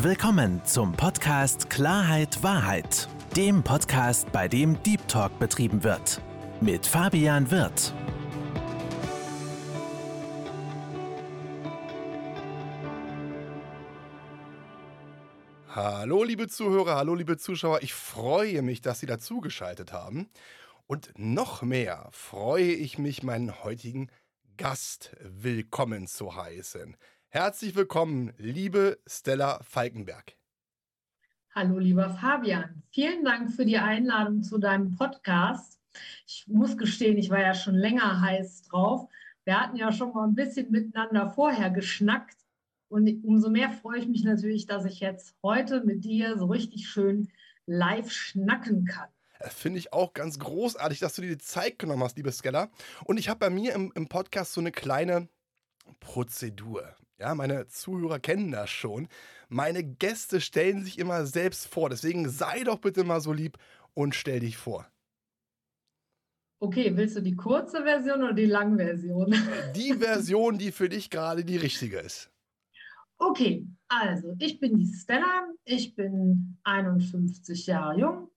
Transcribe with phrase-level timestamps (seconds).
[0.00, 6.22] Willkommen zum Podcast Klarheit Wahrheit, dem Podcast, bei dem Deep Talk betrieben wird.
[6.60, 7.92] Mit Fabian Wirth.
[15.66, 20.30] Hallo liebe Zuhörer, hallo liebe Zuschauer, ich freue mich, dass Sie dazugeschaltet haben.
[20.86, 24.12] Und noch mehr freue ich mich, meinen heutigen
[24.58, 26.96] Gast willkommen zu heißen.
[27.30, 30.38] Herzlich willkommen, liebe Stella Falkenberg.
[31.54, 32.82] Hallo, lieber Fabian.
[32.90, 35.78] Vielen Dank für die Einladung zu deinem Podcast.
[36.26, 39.10] Ich muss gestehen, ich war ja schon länger heiß drauf.
[39.44, 42.38] Wir hatten ja schon mal ein bisschen miteinander vorher geschnackt.
[42.88, 46.88] Und umso mehr freue ich mich natürlich, dass ich jetzt heute mit dir so richtig
[46.88, 47.28] schön
[47.66, 49.10] live schnacken kann.
[49.50, 52.70] Finde ich auch ganz großartig, dass du dir die Zeit genommen hast, liebe Stella.
[53.04, 55.28] Und ich habe bei mir im, im Podcast so eine kleine
[56.00, 56.96] Prozedur.
[57.18, 59.08] Ja, meine Zuhörer kennen das schon.
[59.48, 61.90] Meine Gäste stellen sich immer selbst vor.
[61.90, 63.58] Deswegen sei doch bitte mal so lieb
[63.94, 64.86] und stell dich vor.
[66.60, 69.34] Okay, willst du die kurze Version oder die lange Version?
[69.76, 72.30] Die Version, die für dich gerade die richtige ist.
[73.18, 78.30] Okay, also ich bin die Stella, ich bin 51 Jahre jung,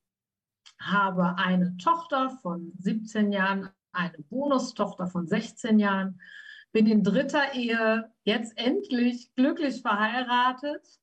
[0.79, 6.19] habe eine Tochter von 17 Jahren, eine Bonustochter von 16 Jahren
[6.71, 11.01] bin in dritter Ehe jetzt endlich glücklich verheiratet,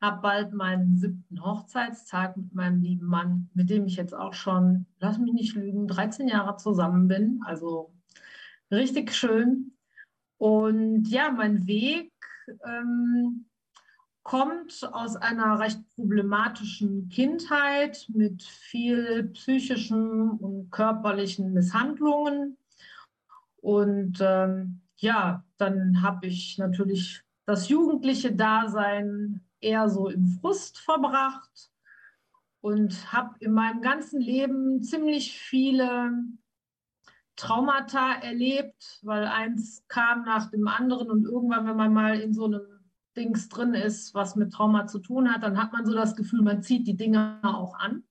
[0.00, 4.86] habe bald meinen siebten Hochzeitstag mit meinem lieben Mann, mit dem ich jetzt auch schon,
[4.98, 7.40] lass mich nicht lügen, 13 Jahre zusammen bin.
[7.46, 7.92] Also
[8.70, 9.76] richtig schön.
[10.38, 12.12] Und ja, mein Weg
[12.64, 13.46] ähm,
[14.24, 22.56] kommt aus einer recht problematischen Kindheit mit viel psychischen und körperlichen Misshandlungen.
[23.60, 31.70] Und ähm, ja, dann habe ich natürlich das jugendliche Dasein eher so im Frust verbracht
[32.60, 36.12] und habe in meinem ganzen Leben ziemlich viele
[37.34, 42.44] Traumata erlebt, weil eins kam nach dem anderen und irgendwann, wenn man mal in so
[42.44, 42.60] einem
[43.16, 46.42] Dings drin ist, was mit Trauma zu tun hat, dann hat man so das Gefühl,
[46.42, 48.04] man zieht die Dinge auch an,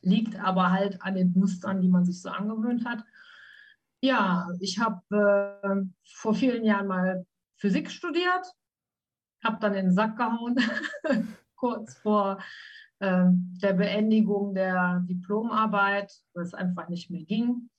[0.00, 3.04] liegt aber halt an den Mustern, die man sich so angewöhnt hat.
[4.04, 5.00] Ja, ich habe
[5.62, 7.24] äh, vor vielen Jahren mal
[7.58, 8.52] Physik studiert,
[9.44, 10.56] habe dann in den Sack gehauen,
[11.54, 12.42] kurz vor
[12.98, 17.70] äh, der Beendigung der Diplomarbeit, weil es einfach nicht mehr ging.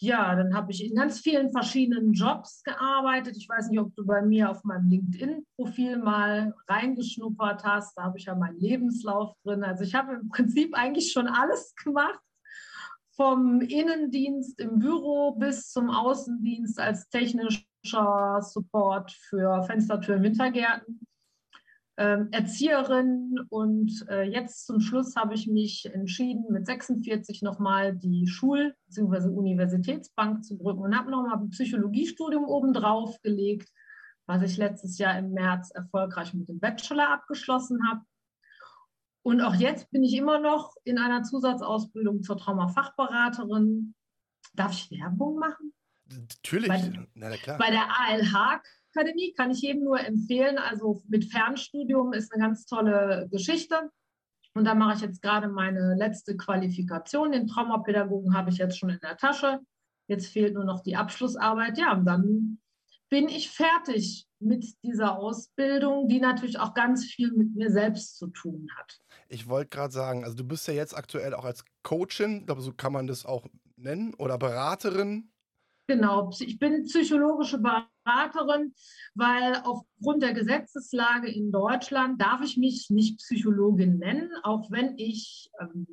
[0.00, 3.36] Ja, dann habe ich in ganz vielen verschiedenen Jobs gearbeitet.
[3.36, 7.96] Ich weiß nicht, ob du bei mir auf meinem LinkedIn-Profil mal reingeschnuppert hast.
[7.96, 9.62] Da habe ich ja meinen Lebenslauf drin.
[9.62, 12.23] Also ich habe im Prinzip eigentlich schon alles gemacht
[13.16, 21.00] vom Innendienst im Büro bis zum Außendienst als technischer Support für Fenstertüren, Wintergärten.
[21.96, 28.26] Ähm, Erzieherin und äh, jetzt zum Schluss habe ich mich entschieden, mit 46 nochmal die
[28.26, 29.28] Schul- bzw.
[29.28, 33.70] Universitätsbank zu drücken und habe nochmal ein Psychologiestudium obendrauf gelegt,
[34.26, 38.00] was ich letztes Jahr im März erfolgreich mit dem Bachelor abgeschlossen habe.
[39.24, 43.94] Und auch jetzt bin ich immer noch in einer Zusatzausbildung zur Traumafachberaterin.
[44.54, 45.72] Darf ich Werbung machen?
[46.06, 46.68] Natürlich.
[46.68, 48.60] Bei, Na, bei der ALH
[48.94, 50.58] Akademie kann ich jedem nur empfehlen.
[50.58, 53.90] Also mit Fernstudium ist eine ganz tolle Geschichte.
[54.52, 57.32] Und da mache ich jetzt gerade meine letzte Qualifikation.
[57.32, 59.58] Den Traumapädagogen habe ich jetzt schon in der Tasche.
[60.06, 61.78] Jetzt fehlt nur noch die Abschlussarbeit.
[61.78, 62.60] Ja, und dann
[63.08, 68.28] bin ich fertig mit dieser Ausbildung, die natürlich auch ganz viel mit mir selbst zu
[68.28, 69.00] tun hat.
[69.28, 72.60] Ich wollte gerade sagen, also du bist ja jetzt aktuell auch als Coachin, ich glaube,
[72.60, 73.46] so kann man das auch
[73.76, 75.30] nennen, oder Beraterin.
[75.86, 78.72] Genau, ich bin psychologische Beraterin,
[79.14, 85.50] weil aufgrund der Gesetzeslage in Deutschland darf ich mich nicht Psychologin nennen, auch wenn ich
[85.60, 85.86] ähm,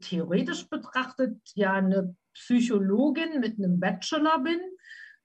[0.00, 4.58] theoretisch betrachtet ja eine Psychologin mit einem Bachelor bin.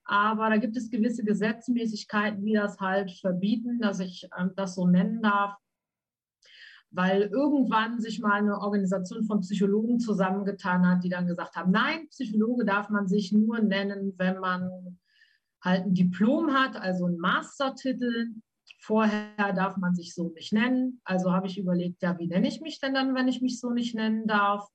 [0.05, 4.87] Aber da gibt es gewisse Gesetzmäßigkeiten, die das halt verbieten, dass ich ähm, das so
[4.87, 5.55] nennen darf.
[6.89, 12.09] Weil irgendwann sich mal eine Organisation von Psychologen zusammengetan hat, die dann gesagt haben, nein,
[12.09, 14.99] Psychologe darf man sich nur nennen, wenn man
[15.63, 18.33] halt ein Diplom hat, also einen Mastertitel.
[18.79, 20.99] Vorher darf man sich so nicht nennen.
[21.03, 23.69] Also habe ich überlegt, ja, wie nenne ich mich denn dann, wenn ich mich so
[23.69, 24.67] nicht nennen darf?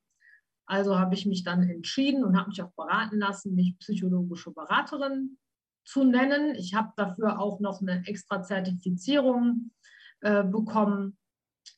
[0.67, 5.39] Also habe ich mich dann entschieden und habe mich auch beraten lassen, mich psychologische Beraterin
[5.85, 6.55] zu nennen.
[6.57, 9.71] Ich habe dafür auch noch eine extra Zertifizierung
[10.21, 11.17] äh, bekommen,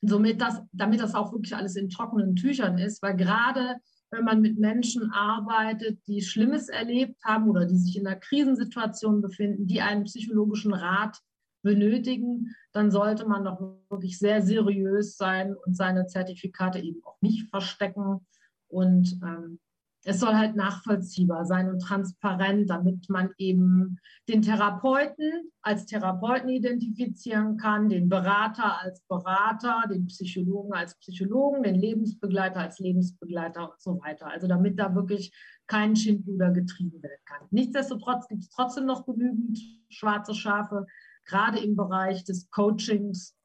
[0.01, 3.75] somit das, damit das auch wirklich alles in trockenen Tüchern ist, weil gerade
[4.11, 9.21] wenn man mit Menschen arbeitet, die Schlimmes erlebt haben oder die sich in einer Krisensituation
[9.21, 11.19] befinden, die einen psychologischen Rat
[11.61, 13.59] benötigen, dann sollte man doch
[13.89, 18.25] wirklich sehr seriös sein und seine Zertifikate eben auch nicht verstecken.
[18.69, 19.59] Und ähm,
[20.05, 23.99] es soll halt nachvollziehbar sein und transparent, damit man eben
[24.29, 31.75] den Therapeuten als Therapeuten identifizieren kann, den Berater als Berater, den Psychologen als Psychologen, den
[31.75, 34.27] Lebensbegleiter als Lebensbegleiter und so weiter.
[34.27, 35.33] Also damit da wirklich
[35.67, 37.47] kein Schindluder getrieben werden kann.
[37.51, 40.85] Nichtsdestotrotz gibt es trotzdem noch genügend schwarze Schafe,
[41.25, 43.35] gerade im Bereich des Coachings.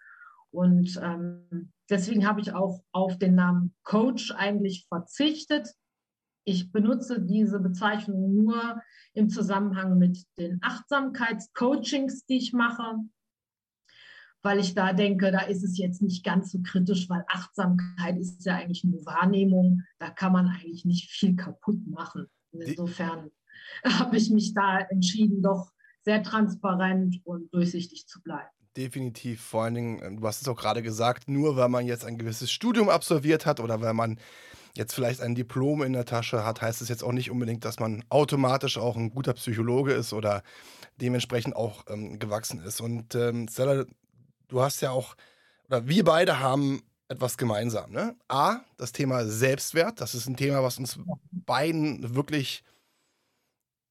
[0.51, 5.69] Und ähm, deswegen habe ich auch auf den Namen Coach eigentlich verzichtet
[6.45, 8.83] ich benutze diese Bezeichnung nur
[9.15, 12.97] im Zusammenhang mit den Achtsamkeitscoachings, die ich mache,
[14.43, 18.45] weil ich da denke, da ist es jetzt nicht ganz so kritisch, weil Achtsamkeit ist
[18.45, 19.83] ja eigentlich nur Wahrnehmung.
[19.99, 22.27] Da kann man eigentlich nicht viel kaputt machen.
[22.53, 23.31] Insofern
[23.85, 25.73] habe ich mich da entschieden, doch
[26.03, 28.51] sehr transparent und durchsichtig zu bleiben.
[28.77, 32.05] Definitiv, vor allen Dingen, ähm, du hast es auch gerade gesagt, nur weil man jetzt
[32.05, 34.19] ein gewisses Studium absolviert hat oder weil man
[34.75, 37.79] jetzt vielleicht ein Diplom in der Tasche hat, heißt es jetzt auch nicht unbedingt, dass
[37.79, 40.43] man automatisch auch ein guter Psychologe ist oder
[41.01, 42.81] dementsprechend auch ähm, gewachsen ist.
[42.81, 43.85] Und ähm, Stella,
[44.49, 45.15] du hast ja auch,
[45.69, 47.93] oder wir beide haben etwas gemeinsam.
[47.93, 48.17] Ne?
[48.27, 50.99] A, das Thema Selbstwert, das ist ein Thema, was uns
[51.31, 52.65] beiden wirklich,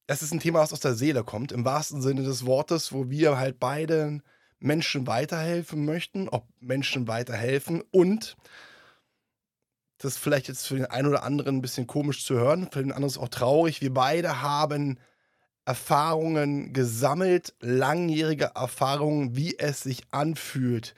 [0.06, 3.08] das ist ein Thema, was aus der Seele kommt, im wahrsten Sinne des Wortes, wo
[3.08, 4.20] wir halt beide
[4.58, 8.36] Menschen weiterhelfen möchten, ob Menschen weiterhelfen und
[9.98, 12.82] das ist vielleicht jetzt für den einen oder anderen ein bisschen komisch zu hören, für
[12.82, 13.80] den anderen ist auch traurig.
[13.80, 14.98] Wir beide haben
[15.64, 20.94] Erfahrungen gesammelt, langjährige Erfahrungen, wie es sich anfühlt,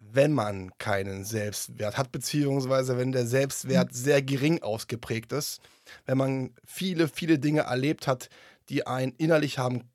[0.00, 3.96] wenn man keinen Selbstwert hat, beziehungsweise wenn der Selbstwert mhm.
[3.96, 5.60] sehr gering ausgeprägt ist,
[6.06, 8.28] wenn man viele, viele Dinge erlebt hat,
[8.68, 9.88] die einen innerlich haben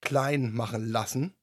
[0.00, 1.34] klein machen lassen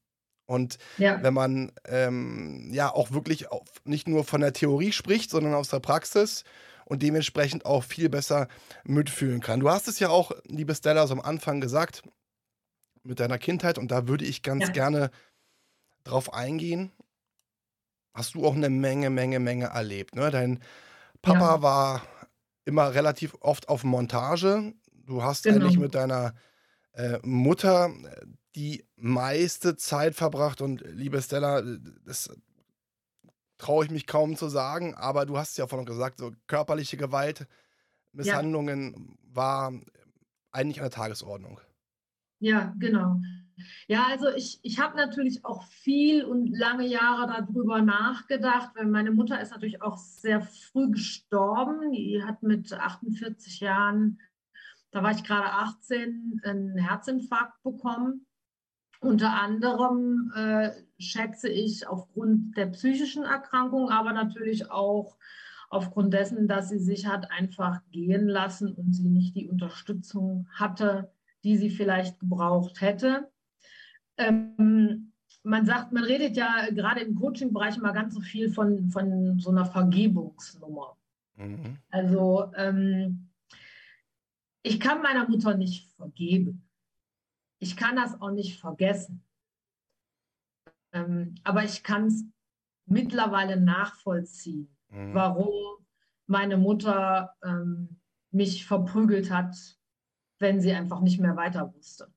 [0.48, 1.22] und ja.
[1.22, 5.68] wenn man ähm, ja auch wirklich auf, nicht nur von der Theorie spricht, sondern aus
[5.70, 6.44] der Praxis
[6.86, 8.48] und dementsprechend auch viel besser
[8.86, 9.60] mitfühlen kann.
[9.60, 12.02] Du hast es ja auch, liebe Stella, so am Anfang gesagt,
[13.04, 14.72] mit deiner Kindheit und da würde ich ganz ja.
[14.72, 15.12] gerne
[16.04, 16.92] drauf eingehen.
[18.14, 20.16] Hast du auch eine Menge, Menge, Menge erlebt.
[20.16, 20.32] Ne?
[20.32, 20.60] Dein
[21.22, 21.62] Papa ja.
[21.62, 22.02] war
[22.66, 24.74] immer relativ oft auf Montage.
[24.94, 25.58] Du hast genau.
[25.58, 26.34] eigentlich mit deiner
[26.94, 27.92] äh, Mutter
[28.58, 31.62] die meiste Zeit verbracht und liebe Stella,
[32.06, 32.36] das
[33.60, 37.48] traue ich mich kaum zu sagen, aber du hast ja vorhin gesagt, so körperliche Gewalt,
[38.14, 39.36] Misshandlungen ja.
[39.36, 39.74] war
[40.52, 41.62] eigentlich an der Tagesordnung.
[42.40, 43.22] Ja, genau.
[43.88, 49.12] Ja, also ich, ich habe natürlich auch viel und lange Jahre darüber nachgedacht, weil meine
[49.12, 51.92] Mutter ist natürlich auch sehr früh gestorben.
[51.92, 54.20] Die hat mit 48 Jahren,
[54.92, 58.27] da war ich gerade 18, einen Herzinfarkt bekommen.
[59.08, 65.16] Unter anderem äh, schätze ich aufgrund der psychischen Erkrankung, aber natürlich auch
[65.70, 71.10] aufgrund dessen, dass sie sich hat einfach gehen lassen und sie nicht die Unterstützung hatte,
[71.46, 73.32] die sie vielleicht gebraucht hätte.
[74.18, 79.40] Ähm, man sagt, man redet ja gerade im Coaching-Bereich immer ganz so viel von, von
[79.40, 80.98] so einer Vergebungsnummer.
[81.38, 81.78] Mhm.
[81.92, 83.30] Also ähm,
[84.64, 86.67] ich kann meiner Mutter nicht vergeben
[87.60, 89.24] ich kann das auch nicht vergessen.
[90.94, 92.26] Ähm, aber ich kann es
[92.86, 95.14] mittlerweile nachvollziehen, mhm.
[95.14, 95.54] warum
[96.28, 98.00] meine Mutter ähm,
[98.32, 99.56] mich verprügelt hat,
[100.40, 102.14] wenn sie einfach nicht mehr weiter wusste.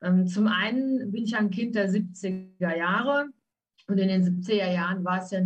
[0.00, 3.30] Ähm, zum einen bin ich ein Kind der 70er Jahre
[3.86, 5.40] und in den 70er Jahren war es ja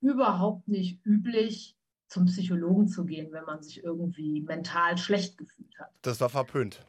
[0.00, 1.76] überhaupt nicht üblich,
[2.08, 5.90] zum Psychologen zu gehen, wenn man sich irgendwie mental schlecht gefühlt hat.
[6.02, 6.84] Das war verpönt.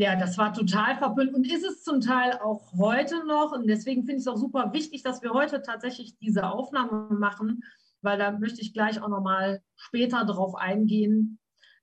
[0.00, 3.50] Ja, das war total verpönt und ist es zum Teil auch heute noch.
[3.50, 7.64] Und deswegen finde ich es auch super wichtig, dass wir heute tatsächlich diese Aufnahme machen,
[8.00, 11.40] weil da möchte ich gleich auch nochmal später drauf eingehen,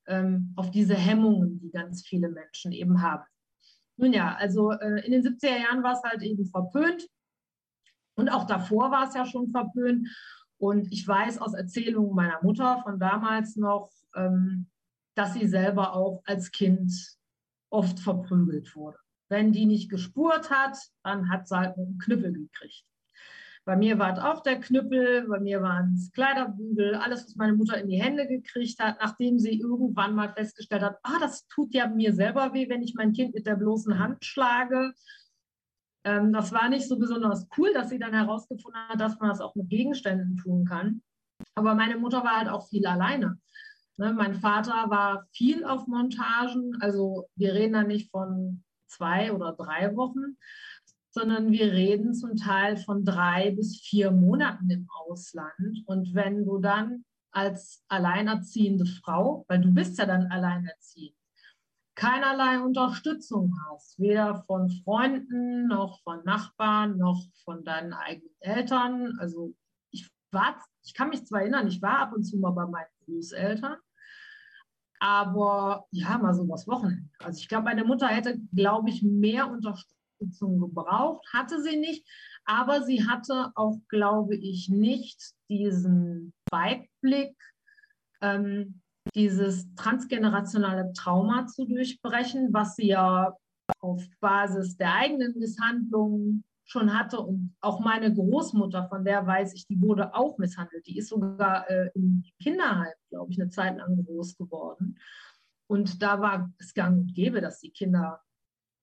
[0.07, 3.25] ähm, auf diese Hemmungen, die ganz viele Menschen eben haben.
[3.97, 7.05] Nun ja, also äh, in den 70er Jahren war es halt eben verpönt
[8.15, 10.07] und auch davor war es ja schon verpönt.
[10.57, 14.67] Und ich weiß aus Erzählungen meiner Mutter von damals noch, ähm,
[15.15, 16.93] dass sie selber auch als Kind
[17.75, 18.97] oft verprügelt wurde.
[19.29, 22.85] Wenn die nicht gespurt hat, dann hat sie halt einen Knüppel gekriegt.
[23.65, 27.53] Bei mir war es auch der Knüppel, bei mir waren es Kleiderbügel, alles, was meine
[27.53, 31.73] Mutter in die Hände gekriegt hat, nachdem sie irgendwann mal festgestellt hat, ah, das tut
[31.73, 34.93] ja mir selber weh, wenn ich mein Kind mit der bloßen Hand schlage.
[36.05, 39.41] Ähm, das war nicht so besonders cool, dass sie dann herausgefunden hat, dass man das
[39.41, 41.01] auch mit Gegenständen tun kann.
[41.55, 43.39] Aber meine Mutter war halt auch viel alleine.
[43.97, 49.53] Ne, mein Vater war viel auf Montagen, also wir reden da nicht von zwei oder
[49.53, 50.37] drei Wochen,
[51.11, 55.83] sondern wir reden zum Teil von drei bis vier Monaten im Ausland.
[55.85, 61.15] Und wenn du dann als alleinerziehende Frau, weil du bist ja dann alleinerziehend,
[61.95, 69.17] keinerlei Unterstützung hast, weder von Freunden noch von Nachbarn noch von deinen eigenen Eltern.
[69.19, 69.55] Also
[69.91, 72.89] ich war, ich kann mich zwar erinnern, ich war ab und zu mal bei meinen
[73.05, 73.77] Großeltern,
[74.99, 77.09] aber ja, mal so was Wochenende.
[77.19, 82.07] Also ich glaube, meine Mutter hätte, glaube ich, mehr Unterstützung gebraucht, hatte sie nicht,
[82.45, 87.35] aber sie hatte auch, glaube ich, nicht diesen Weitblick,
[88.21, 88.81] ähm,
[89.13, 93.35] dieses transgenerationale Trauma zu durchbrechen, was sie ja
[93.81, 97.19] auf Basis der eigenen Misshandlungen schon hatte.
[97.19, 100.85] Und auch meine Großmutter, von der weiß ich, die wurde auch misshandelt.
[100.87, 104.97] Die ist sogar äh, im Kinderheim, glaube ich, eine Zeit lang groß geworden.
[105.67, 108.21] Und da war es gang und gäbe, dass die Kinder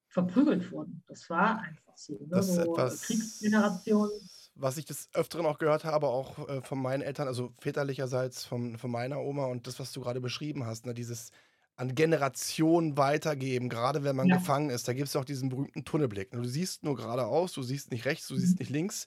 [0.08, 1.02] verprügelt wurden.
[1.06, 2.14] Das war einfach so.
[2.14, 2.28] Ne?
[2.30, 4.10] Das ist so etwas, Kriegsgeneration.
[4.54, 8.78] was ich des Öfteren auch gehört habe, auch äh, von meinen Eltern, also väterlicherseits von,
[8.78, 11.30] von meiner Oma und das, was du gerade beschrieben hast, ne, dieses
[11.76, 14.36] an Generationen weitergeben, gerade wenn man Ja.
[14.36, 14.86] gefangen ist.
[14.88, 16.32] Da gibt es auch diesen berühmten Tunnelblick.
[16.32, 16.42] ne?
[16.42, 18.58] Du siehst nur geradeaus, du siehst nicht rechts, du siehst Mhm.
[18.60, 19.06] nicht links.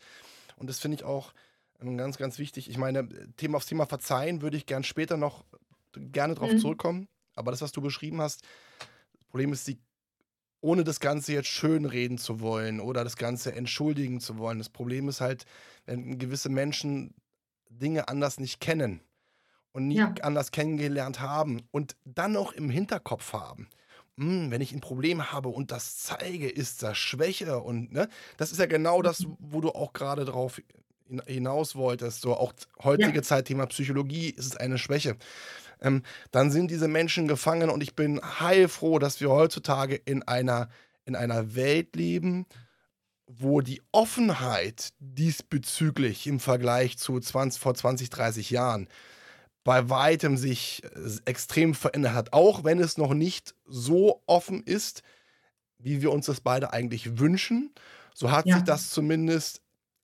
[0.58, 1.34] Und das finde ich auch
[1.82, 2.70] ähm, ganz, ganz wichtig.
[2.70, 3.08] Ich meine,
[3.38, 5.46] Thema aufs Thema Verzeihen würde ich gern später noch
[5.94, 6.58] gerne drauf Mhm.
[6.58, 7.08] zurückkommen.
[7.36, 8.44] Aber das, was du beschrieben hast,
[9.14, 9.80] das Problem ist, die,
[10.62, 14.58] ohne das Ganze jetzt schönreden zu wollen oder das Ganze entschuldigen zu wollen.
[14.58, 15.46] Das Problem ist halt,
[15.86, 17.14] wenn gewisse Menschen
[17.70, 19.02] Dinge anders nicht kennen
[19.76, 20.14] und nie Ja.
[20.22, 23.68] anders kennengelernt haben und dann noch im Hinterkopf haben.
[24.18, 28.52] "Hm, wenn ich ein Problem habe und das zeige, ist das Schwäche und ne, das
[28.54, 30.62] ist ja genau das, wo du auch gerade drauf
[31.08, 32.22] hin- hinaus wolltest.
[32.22, 32.54] So auch
[32.84, 33.22] heutige Ja.
[33.24, 35.18] Zeit Thema Psychologie ist es eine Schwäche.
[35.82, 40.70] Ähm, dann sind diese Menschen gefangen und ich bin heilfroh, dass wir heutzutage in einer,
[41.06, 42.46] in einer Welt leben,
[43.28, 48.88] wo die Offenheit diesbezüglich im Vergleich zu 20, vor 20, 30 Jahren
[49.66, 50.90] bei weitem sich äh,
[51.26, 55.04] extrem verändert hat, auch wenn es noch nicht so offen ist,
[55.80, 57.74] wie wir uns das beide eigentlich wünschen.
[58.14, 58.56] So hat Ja.
[58.56, 59.62] sich das zumindest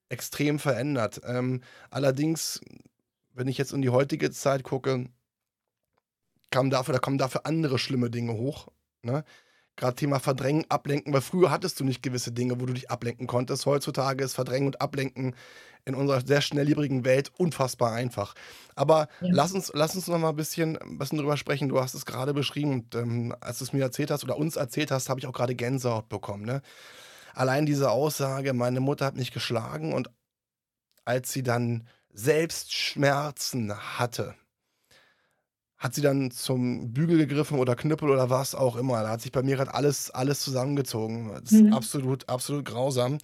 [0.09, 1.21] extrem verändert.
[1.25, 2.61] Ähm, allerdings,
[3.33, 5.05] wenn ich jetzt in die heutige Zeit gucke,
[6.49, 8.67] kam dafür, da kommen dafür andere schlimme Dinge hoch.
[9.03, 9.23] Ne?
[9.81, 13.25] Gerade Thema Verdrängen, Ablenken, weil früher hattest du nicht gewisse Dinge, wo du dich ablenken
[13.25, 13.65] konntest.
[13.65, 15.35] Heutzutage ist Verdrängen und Ablenken
[15.85, 18.35] in unserer sehr schnelllebigen Welt unfassbar einfach.
[18.75, 19.29] Aber Ja.
[19.31, 21.67] lass uns, lass uns noch mal ein bisschen, ein bisschen drüber sprechen.
[21.67, 24.55] Du hast es gerade beschrieben und ähm, als du es mir erzählt hast oder uns
[24.55, 26.45] erzählt hast, habe ich auch gerade Gänsehaut bekommen.
[26.45, 26.61] Ne?
[27.33, 30.11] Allein diese Aussage, meine Mutter hat mich geschlagen und
[31.05, 34.35] als sie dann selbst Schmerzen hatte,
[35.81, 39.01] hat sie dann zum Bügel gegriffen oder Knüppel oder was auch immer.
[39.01, 41.31] Da hat sich bei mir gerade alles, alles zusammengezogen.
[41.43, 41.73] Das ist Mhm.
[41.73, 43.17] absolut, absolut grausam.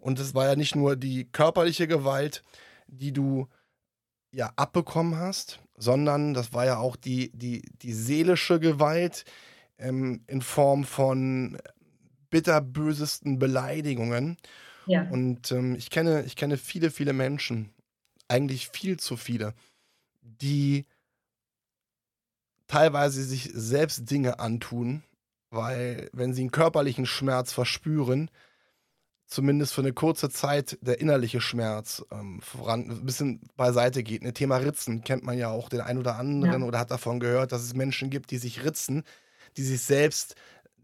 [0.00, 2.42] Und es war ja nicht nur die körperliche Gewalt,
[2.88, 3.48] die du
[4.32, 9.24] ja abbekommen hast, sondern das war ja auch die, die, die seelische Gewalt
[9.78, 11.56] ähm, in Form von
[12.28, 14.36] bitterbösesten Beleidigungen.
[14.86, 15.08] Ja.
[15.08, 17.70] Und ähm, ich, kenne, ich kenne viele, viele Menschen,
[18.28, 19.54] eigentlich viel zu viele,
[20.20, 20.84] die
[22.74, 25.04] teilweise sich selbst Dinge antun,
[25.50, 28.30] weil wenn sie einen körperlichen Schmerz verspüren,
[29.26, 34.22] zumindest für eine kurze Zeit der innerliche Schmerz ähm, voran, ein bisschen beiseite geht.
[34.22, 36.66] Ein Thema Ritzen kennt man ja auch den einen oder anderen Ja.
[36.66, 39.04] oder hat davon gehört, dass es Menschen gibt, die sich ritzen,
[39.56, 40.34] die sich selbst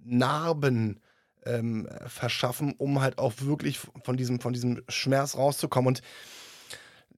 [0.04, 1.00] Narben
[1.44, 5.88] ähm, verschaffen, um halt auch wirklich von diesem, von diesem Schmerz rauszukommen.
[5.88, 6.02] Und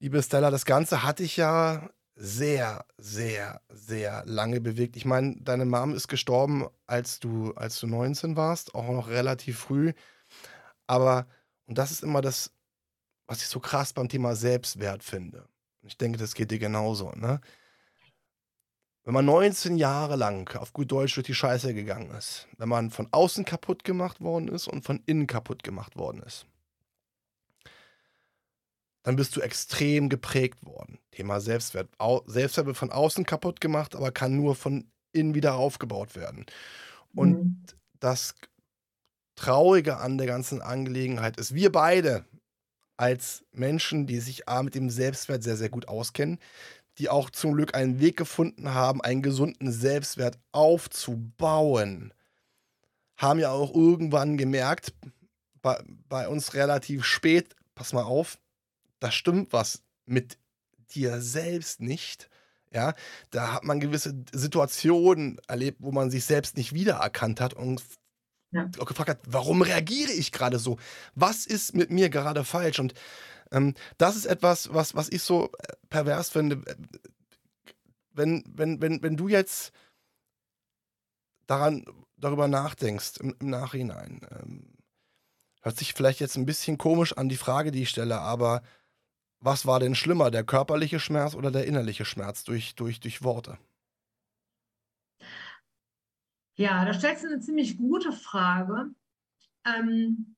[0.00, 4.97] liebe Stella, das Ganze hatte ich ja sehr, sehr, sehr lange bewegt.
[4.97, 9.59] Ich meine, deine Mom ist gestorben, als du, als du 19 warst, auch noch relativ
[9.59, 9.92] früh.
[10.87, 11.26] Aber,
[11.66, 12.52] und das ist immer das,
[13.26, 15.49] was ich so krass beim Thema Selbstwert finde.
[15.83, 17.40] Ich denke, das geht dir genauso, ne?
[19.04, 22.90] Wenn man 19 Jahre lang auf gut Deutsch durch die Scheiße gegangen ist, wenn man
[22.90, 26.47] von außen kaputt gemacht worden ist und von innen kaputt gemacht worden ist,
[29.05, 30.99] dann bist du extrem geprägt worden.
[31.11, 31.89] Thema Selbstwert.
[31.99, 36.47] Au Selbstwert wird von außen kaputt gemacht, aber kann nur von innen wieder aufgebaut werden.
[37.15, 37.67] Und Mhm.
[38.01, 38.35] das
[39.37, 42.27] Traurige an der ganzen Angelegenheit ist, wir beide
[42.99, 46.39] als Menschen, die sich A mit dem Selbstwert sehr, sehr gut auskennen,
[46.99, 52.15] die auch zum Glück einen Weg gefunden haben, einen gesunden Selbstwert aufzubauen,
[53.17, 54.95] haben ja auch irgendwann gemerkt,
[55.63, 58.39] bei, bei uns relativ spät, pass mal auf,
[59.03, 60.39] da stimmt was mit
[60.95, 62.29] dir selbst nicht.
[62.71, 62.95] Ja,
[63.31, 67.83] da hat man gewisse Situationen erlebt, wo man sich selbst nicht wiedererkannt hat und
[68.51, 68.65] ja.
[68.65, 70.79] gefragt hat, warum reagiere ich gerade so?
[71.15, 72.79] Was ist mit mir gerade falsch?
[72.79, 72.95] Und
[73.51, 76.63] ähm, das ist etwas, was, was ich so äh, pervers finde.
[78.13, 79.73] Wenn, wenn, wenn, wenn du jetzt
[81.47, 81.85] daran,
[82.17, 84.73] darüber nachdenkst im, im Nachhinein, ähm,
[85.61, 88.63] hört sich vielleicht jetzt ein bisschen komisch an die Frage, die ich stelle, aber
[89.43, 93.59] was war denn schlimmer, der körperliche Schmerz oder der innerliche Schmerz durch, durch, durch Worte?
[96.55, 98.95] Ja, da stellst du eine ziemlich gute Frage.
[99.65, 100.37] Ähm,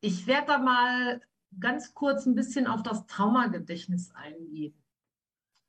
[0.00, 1.22] ich werde da mal
[1.58, 4.74] ganz kurz ein bisschen auf das Traumagedächtnis eingehen.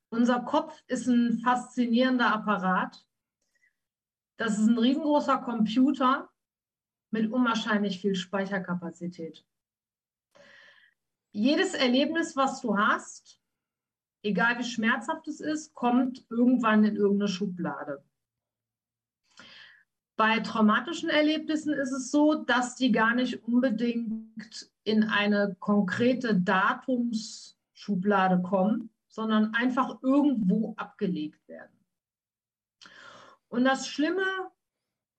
[0.10, 3.06] Unser Kopf ist ein faszinierender Apparat.
[4.38, 6.30] Das ist ein riesengroßer Computer
[7.12, 9.46] mit unwahrscheinlich viel Speicherkapazität.
[11.32, 13.40] Jedes Erlebnis, was du hast,
[14.22, 18.04] egal wie schmerzhaft es ist, kommt irgendwann in irgendeine Schublade.
[20.18, 28.42] Bei traumatischen Erlebnissen ist es so, dass die gar nicht unbedingt in eine konkrete Datumsschublade
[28.42, 31.72] kommen, sondern einfach irgendwo abgelegt werden.
[33.48, 34.52] Und das Schlimme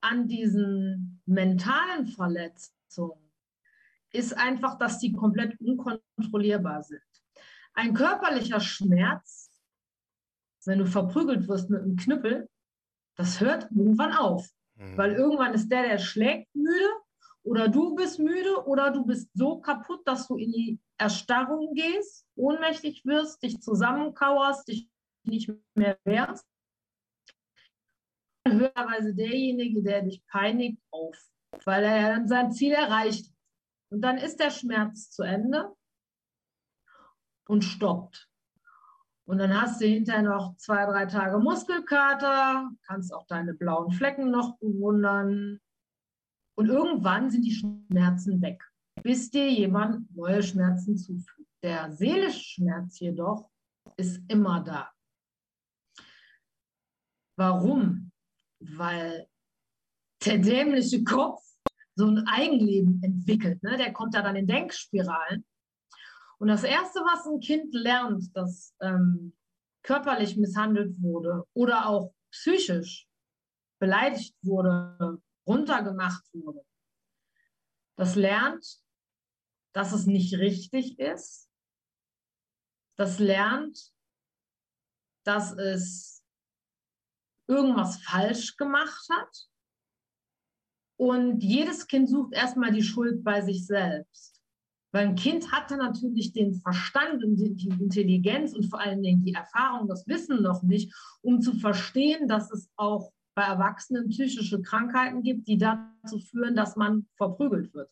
[0.00, 3.21] an diesen mentalen Verletzungen
[4.12, 7.02] ist einfach, dass die komplett unkontrollierbar sind.
[7.74, 9.50] Ein körperlicher Schmerz,
[10.64, 12.48] wenn du verprügelt wirst mit einem Knüppel,
[13.16, 14.48] das hört irgendwann auf.
[14.74, 14.96] Mhm.
[14.96, 16.88] Weil irgendwann ist der, der schlägt, müde
[17.42, 22.26] oder du bist müde oder du bist so kaputt, dass du in die Erstarrung gehst,
[22.36, 24.88] ohnmächtig wirst, dich zusammenkauerst, dich
[25.24, 26.46] nicht mehr wehrst.
[28.46, 31.16] Höherweise derjenige, der dich peinigt, auf,
[31.64, 33.32] weil er dann sein Ziel erreicht.
[33.92, 35.76] Und dann ist der Schmerz zu Ende
[37.46, 38.26] und stoppt.
[39.26, 44.30] Und dann hast du hinterher noch zwei, drei Tage Muskelkater, kannst auch deine blauen Flecken
[44.30, 45.60] noch bewundern.
[46.56, 48.64] Und irgendwann sind die Schmerzen weg,
[49.02, 51.50] bis dir jemand neue Schmerzen zufügt.
[51.62, 53.50] Der seelische Schmerz jedoch
[53.98, 54.90] ist immer da.
[57.36, 58.10] Warum?
[58.58, 59.28] Weil
[60.24, 61.42] der dämliche Kopf
[61.94, 63.62] so ein Eigenleben entwickelt.
[63.62, 63.76] Ne?
[63.76, 65.44] Der kommt ja dann in Denkspiralen.
[66.38, 69.36] Und das Erste, was ein Kind lernt, das ähm,
[69.82, 73.06] körperlich misshandelt wurde oder auch psychisch
[73.78, 76.64] beleidigt wurde, runtergemacht wurde,
[77.96, 78.80] das lernt,
[79.72, 81.48] dass es nicht richtig ist.
[82.96, 83.92] Das lernt,
[85.24, 86.24] dass es
[87.46, 89.48] irgendwas falsch gemacht hat
[91.02, 94.40] und jedes Kind sucht erstmal die Schuld bei sich selbst.
[94.92, 99.34] Weil ein Kind hatte natürlich den Verstand und die Intelligenz und vor allen Dingen die
[99.34, 105.24] Erfahrung, das Wissen noch nicht, um zu verstehen, dass es auch bei Erwachsenen psychische Krankheiten
[105.24, 107.90] gibt, die dazu führen, dass man verprügelt wird.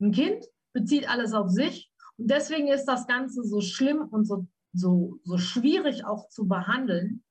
[0.00, 4.46] Ein Kind bezieht alles auf sich und deswegen ist das Ganze so schlimm und so,
[4.72, 7.24] so, so schwierig auch zu behandeln.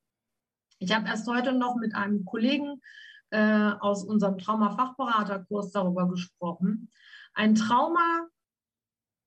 [0.80, 2.82] Ich habe erst heute noch mit einem Kollegen
[3.32, 6.92] äh, aus unserem Trauma-Fachberaterkurs darüber gesprochen.
[7.34, 8.28] Ein Trauma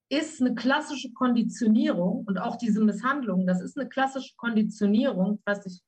[0.09, 5.43] ist eine klassische Konditionierung und auch diese Misshandlung, das ist eine klassische Konditionierung.
[5.45, 5.83] Ich ich,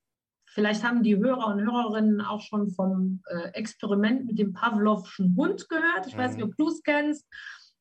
[0.45, 5.67] vielleicht haben die Hörer und Hörerinnen auch schon vom äh, Experiment mit dem Pavlovschen Hund
[5.69, 6.05] gehört.
[6.05, 6.19] Ich mhm.
[6.19, 7.25] weiß nicht, ob du es kennst.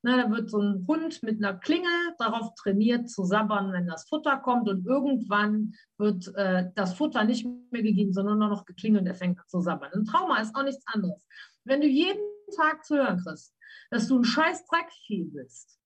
[0.02, 4.08] Na, da wird so ein Hund mit einer Klingel darauf trainiert zu sabbern, wenn das
[4.08, 9.02] Futter kommt und irgendwann wird äh, das Futter nicht mehr gegeben, sondern nur noch geklingelt
[9.02, 9.90] und er fängt an zu sabbern.
[9.92, 11.26] Ein Trauma ist auch nichts anderes.
[11.64, 12.22] Wenn du jeden
[12.56, 13.54] Tag zu hören kriegst,
[13.90, 15.78] dass du ein scheiß Dreckvieh bist,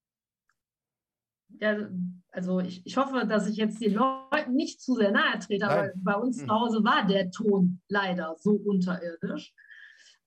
[1.61, 1.89] ja,
[2.31, 5.91] also ich, ich hoffe, dass ich jetzt den Leuten nicht zu sehr nahe trete, aber
[5.97, 6.49] bei uns hm.
[6.49, 9.53] zu Hause war der Ton leider so unterirdisch,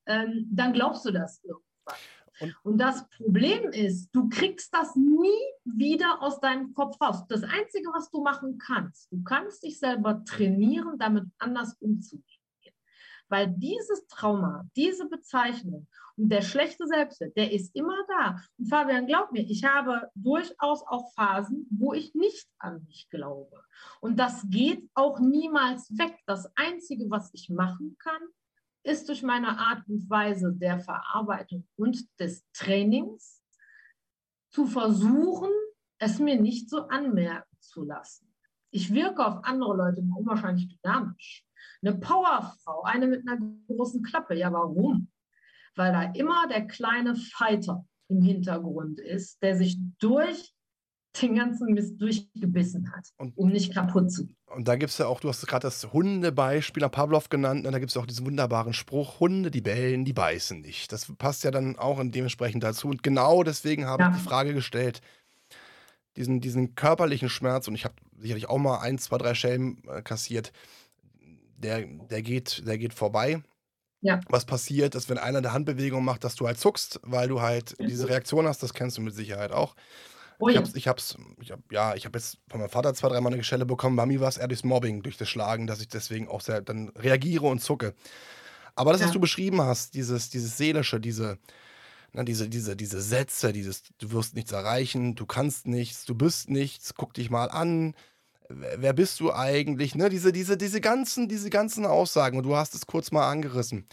[0.06, 1.98] ähm, dann glaubst du das irgendwann.
[2.40, 7.26] Und, und, das Problem ist, du kriegst das nie wieder aus deinem Kopf raus.
[7.28, 12.24] Das Einzige, was du machen kannst, du kannst dich selber trainieren, damit anders umzugehen.
[13.30, 18.42] Weil dieses Trauma, diese Bezeichnung und der schlechte Selbstwert, der ist immer da.
[18.58, 23.64] Und Fabian, glaub mir, ich habe durchaus auch Phasen, wo ich nicht an mich glaube.
[24.00, 26.18] Und das geht auch niemals weg.
[26.26, 28.22] Das Einzige, was ich machen kann,
[28.88, 33.44] ist durch meine Art und Weise der Verarbeitung und des Trainings
[34.50, 35.50] zu versuchen,
[36.00, 38.34] es mir nicht so anmerken zu lassen.
[38.72, 41.44] Ich wirke auf andere Leute unwahrscheinlich dynamisch.
[41.82, 44.36] Eine Powerfrau, eine mit einer großen Klappe.
[44.36, 45.12] Ja, warum?
[45.76, 50.54] Weil da immer der kleine Fighter im Hintergrund ist, der sich durch
[51.22, 54.36] den ganzen Mist durchgebissen hat, und, um nicht kaputt zu gehen.
[54.48, 57.72] Und da gibt es ja auch, du hast gerade das Hundebeispiel nach Pavlov genannt, und
[57.72, 60.92] da gibt es auch diesen wunderbaren Spruch, Hunde, die bellen, die beißen nicht.
[60.92, 62.88] Das passt ja dann auch dementsprechend dazu.
[62.88, 64.10] Und genau deswegen habe ja.
[64.12, 65.02] ich die Frage gestellt,
[66.16, 70.02] diesen, diesen körperlichen Schmerz, und ich habe sicherlich auch mal ein, zwei, drei Schellen äh,
[70.02, 70.52] kassiert,
[71.58, 73.42] der, der, geht, der geht vorbei.
[74.02, 74.20] Ja.
[74.30, 77.76] Was passiert, ist, wenn einer eine Handbewegung macht, dass du halt zuckst, weil du halt
[77.80, 79.76] diese Reaktion hast, das kennst du mit Sicherheit auch.
[80.40, 83.10] Oh, ich hab's, ich hab's, ich hab, ja, ich habe jetzt von meinem Vater zwei,
[83.10, 83.96] dreimal eine Geschelle bekommen.
[83.96, 86.62] Bei mir war es eher durchs Mobbing, durch das Schlagen, dass ich deswegen auch sehr
[86.62, 87.96] dann reagiere und zucke.
[88.76, 89.08] Aber das, ja.
[89.08, 91.40] was du beschrieben hast, dieses, dieses Seelische, diese,
[92.14, 96.50] na, diese, diese, diese Sätze, dieses, du wirst nichts erreichen, du kannst nichts, du bist
[96.50, 97.96] nichts, guck dich mal an,
[98.50, 99.96] wer bist du eigentlich?
[99.96, 100.10] Ne?
[100.10, 103.88] Diese, diese, diese, ganzen, diese ganzen Aussagen, und du hast es kurz mal angerissen.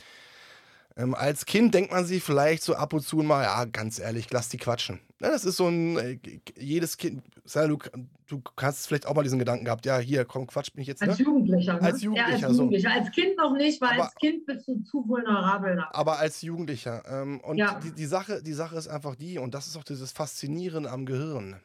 [0.97, 4.31] Ähm, als Kind denkt man sich vielleicht so ab und zu mal, ja, ganz ehrlich,
[4.31, 5.01] lass die quatschen.
[5.25, 6.19] Ja, ne, das ist so ein, äh,
[6.59, 7.23] jedes Kind,
[7.55, 7.79] du,
[8.27, 11.01] du hast vielleicht auch mal diesen Gedanken gehabt, ja, hier, komm, quatsch mich jetzt.
[11.01, 11.09] Ne?
[11.09, 11.75] Als Jugendlicher.
[11.75, 11.81] Ne?
[11.81, 12.39] Als Jugendlicher.
[12.39, 12.91] Ja, als, Jugendlicher.
[12.91, 13.01] So.
[13.01, 15.83] als Kind noch nicht, weil aber, als Kind bist du zu vulnerabel.
[15.93, 17.03] Aber als Jugendlicher.
[17.09, 17.81] Ähm, und ja.
[17.81, 21.07] die, die, Sache, die Sache ist einfach die, und das ist auch dieses Faszinieren am
[21.07, 21.57] Gehirn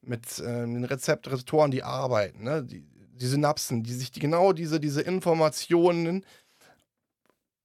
[0.00, 2.64] mit äh, den Rezeptoren, die arbeiten, ne?
[2.64, 2.82] die,
[3.12, 6.24] die Synapsen, die sich die, genau diese, diese Informationen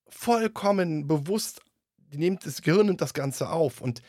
[0.10, 1.62] vollkommen bewusst,
[2.12, 3.80] die nimmt, das Gehirn nimmt das Ganze auf.
[3.80, 4.02] Und,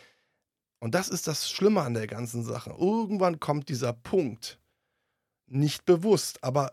[0.83, 2.75] und das ist das Schlimme an der ganzen Sache.
[2.77, 4.59] Irgendwann kommt dieser Punkt,
[5.47, 6.73] nicht bewusst, aber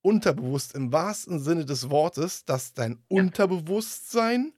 [0.00, 2.98] unterbewusst im wahrsten Sinne des Wortes, dass dein ja.
[3.08, 4.52] Unterbewusstsein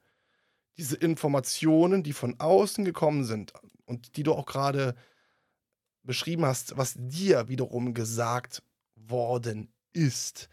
[0.77, 3.55] diese Informationen, die von außen gekommen sind
[3.87, 4.95] und die du auch gerade
[6.03, 8.63] beschrieben hast, was dir wiederum gesagt
[8.97, 10.51] worden ist.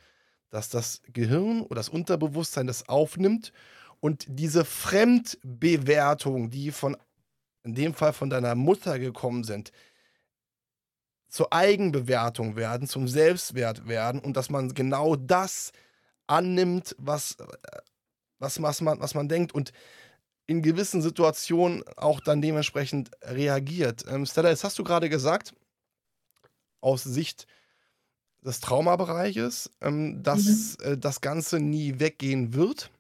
[0.50, 3.52] Dass das Gehirn oder das Unterbewusstsein das aufnimmt
[4.00, 6.96] und diese Fremdbewertung, die von,
[7.64, 9.72] in dem Fall von deiner Mutter gekommen sind,
[11.30, 15.72] zur Eigenbewertung werden, zum Selbstwert werden und dass man genau das
[16.28, 17.38] annimmt, was,
[18.40, 19.54] was, was, man, was man denkt.
[19.54, 19.72] Und
[20.46, 24.04] in gewissen Situationen auch dann dementsprechend reagiert.
[24.10, 25.54] Ähm, Stella, jetzt hast du gerade gesagt,
[26.82, 27.48] aus Sicht
[28.42, 30.86] des Traumabereiches, ähm, dass mhm.
[30.86, 32.92] äh, das Ganze nie weggehen wird.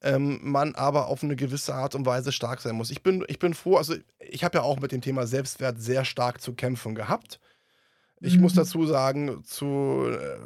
[0.00, 2.90] Ähm, man aber auf eine gewisse Art und Weise stark sein muss.
[2.90, 6.04] Ich bin, ich bin froh, also ich habe ja auch mit dem Thema Selbstwert sehr
[6.04, 7.40] stark zu kämpfen gehabt.
[8.20, 8.42] Ich mhm.
[8.42, 10.38] muss dazu sagen, zu äh,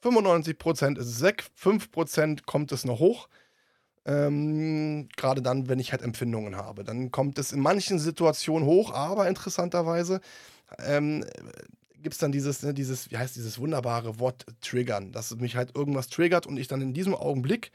[0.00, 3.28] 95 Prozent ist es weg, 5 Prozent kommt es noch hoch.
[4.06, 6.84] Ähm, Gerade dann, wenn ich halt Empfindungen habe.
[6.84, 10.20] Dann kommt es in manchen Situationen hoch, aber interessanterweise
[10.78, 11.24] ähm,
[12.02, 15.74] gibt es dann dieses, ne, dieses, wie heißt dieses wunderbare Wort triggern, dass mich halt
[15.74, 17.72] irgendwas triggert und ich dann in diesem Augenblick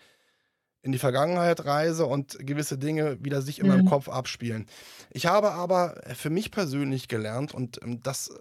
[0.82, 3.74] in die Vergangenheit reise und gewisse Dinge wieder sich in mhm.
[3.74, 4.66] meinem Kopf abspielen.
[5.12, 8.32] Ich habe aber für mich persönlich gelernt und ähm, das,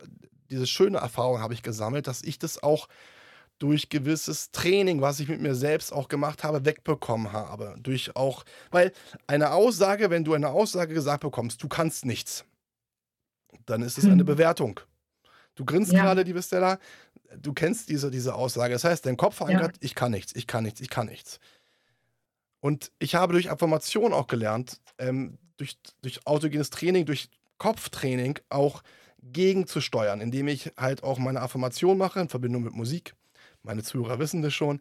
[0.51, 2.88] diese schöne Erfahrung habe ich gesammelt, dass ich das auch
[3.59, 7.74] durch gewisses Training, was ich mit mir selbst auch gemacht habe, wegbekommen habe.
[7.81, 8.92] Durch auch, weil
[9.27, 12.44] eine Aussage, wenn du eine Aussage gesagt bekommst, du kannst nichts,
[13.66, 14.27] dann ist es eine hm.
[14.27, 14.81] Bewertung.
[15.57, 16.03] Du grinst ja.
[16.03, 16.79] gerade, liebe Stella,
[17.37, 18.74] du kennst diese, diese Aussage.
[18.74, 19.79] Das heißt, dein Kopf verankert, ja.
[19.81, 21.40] ich kann nichts, ich kann nichts, ich kann nichts.
[22.60, 28.82] Und ich habe durch Affirmation auch gelernt, ähm, durch, durch autogenes Training, durch Kopftraining auch
[29.20, 33.14] gegenzusteuern, indem ich halt auch meine Affirmation mache in Verbindung mit Musik
[33.62, 34.80] meine Zuhörer wissen das schon,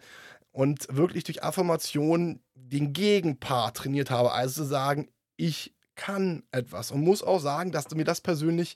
[0.52, 4.32] und wirklich durch Affirmation den Gegenpart trainiert habe.
[4.32, 8.76] Also zu sagen, ich kann etwas und muss auch sagen, dass mir das persönlich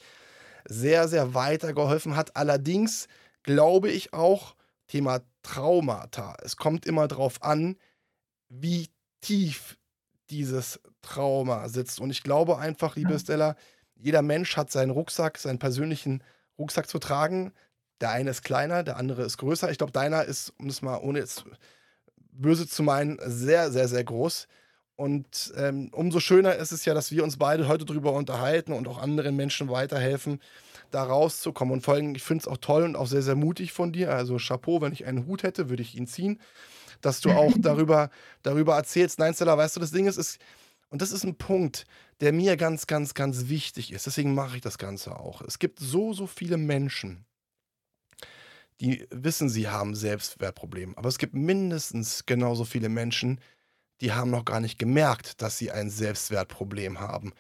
[0.67, 2.35] sehr, sehr weitergeholfen hat.
[2.35, 3.07] Allerdings
[3.43, 4.55] glaube ich auch,
[4.87, 6.35] Thema Traumata.
[6.43, 7.77] Es kommt immer darauf an,
[8.51, 8.89] wie
[9.21, 9.77] tief
[10.29, 11.99] dieses Trauma sitzt.
[11.99, 13.55] Und ich glaube einfach, liebe Stella,
[13.95, 16.23] jeder Mensch hat seinen Rucksack, seinen persönlichen
[16.59, 17.53] Rucksack zu tragen.
[18.01, 19.71] Der eine ist kleiner, der andere ist größer.
[19.71, 21.45] Ich glaube, deiner ist, um das mal ohne jetzt
[22.31, 24.47] böse zu meinen, sehr, sehr, sehr groß.
[24.95, 28.87] Und ähm, umso schöner ist es ja, dass wir uns beide heute darüber unterhalten und
[28.87, 30.39] auch anderen Menschen weiterhelfen,
[30.91, 31.73] da rauszukommen.
[31.73, 34.13] Und vor allem, ich finde es auch toll und auch sehr, sehr mutig von dir.
[34.13, 36.39] Also Chapeau, wenn ich einen Hut hätte, würde ich ihn ziehen.
[37.01, 38.09] Dass du auch darüber,
[38.43, 39.19] darüber erzählst.
[39.19, 40.39] Nein, Stella, weißt du, das Ding ist, ist,
[40.89, 41.85] und das ist ein Punkt,
[42.19, 44.05] der mir ganz, ganz, ganz wichtig ist.
[44.05, 45.41] Deswegen mache ich das Ganze auch.
[45.41, 47.25] Es gibt so, so viele Menschen,
[48.79, 50.97] die wissen, sie haben Selbstwertprobleme.
[50.97, 53.39] Aber es gibt mindestens genauso viele Menschen,
[54.01, 57.33] die haben noch gar nicht gemerkt, dass sie ein Selbstwertproblem haben.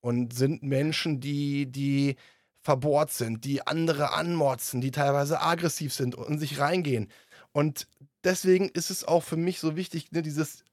[0.00, 2.16] Und sind Menschen, die, die
[2.60, 7.08] verbohrt sind, die andere anmotzen, die teilweise aggressiv sind und in sich reingehen.
[7.54, 7.86] Und
[8.24, 10.64] deswegen ist es auch für mich so wichtig, ne, dieses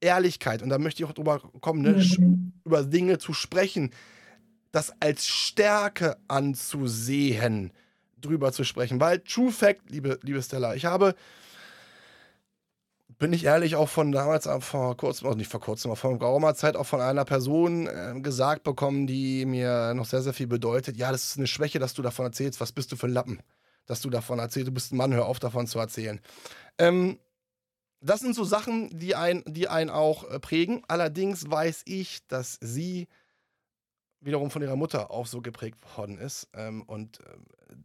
[0.00, 2.52] Ehrlichkeit, und da möchte ich auch drüber kommen, ne, mhm.
[2.64, 3.90] über Dinge zu sprechen,
[4.70, 7.72] das als Stärke anzusehen,
[8.20, 9.00] drüber zu sprechen.
[9.00, 11.16] Weil True Fact, liebe, liebe Stella, ich habe,
[13.18, 16.16] bin ich ehrlich, auch von damals, äh, vor kurzem, also nicht vor kurzem, aber vor
[16.16, 20.46] geraumer Zeit auch von einer Person äh, gesagt bekommen, die mir noch sehr, sehr viel
[20.46, 20.96] bedeutet.
[20.96, 22.60] Ja, das ist eine Schwäche, dass du davon erzählst.
[22.60, 23.40] Was bist du für ein Lappen?
[23.86, 24.68] Dass du davon erzählst.
[24.68, 26.20] Du bist ein Mann, hör auf davon zu erzählen.
[26.78, 27.18] Ähm,
[28.00, 30.82] das sind so Sachen, die einen, die einen auch äh, prägen.
[30.88, 33.08] Allerdings weiß ich, dass sie
[34.20, 36.48] wiederum von ihrer Mutter auch so geprägt worden ist.
[36.52, 37.76] Ähm, und äh,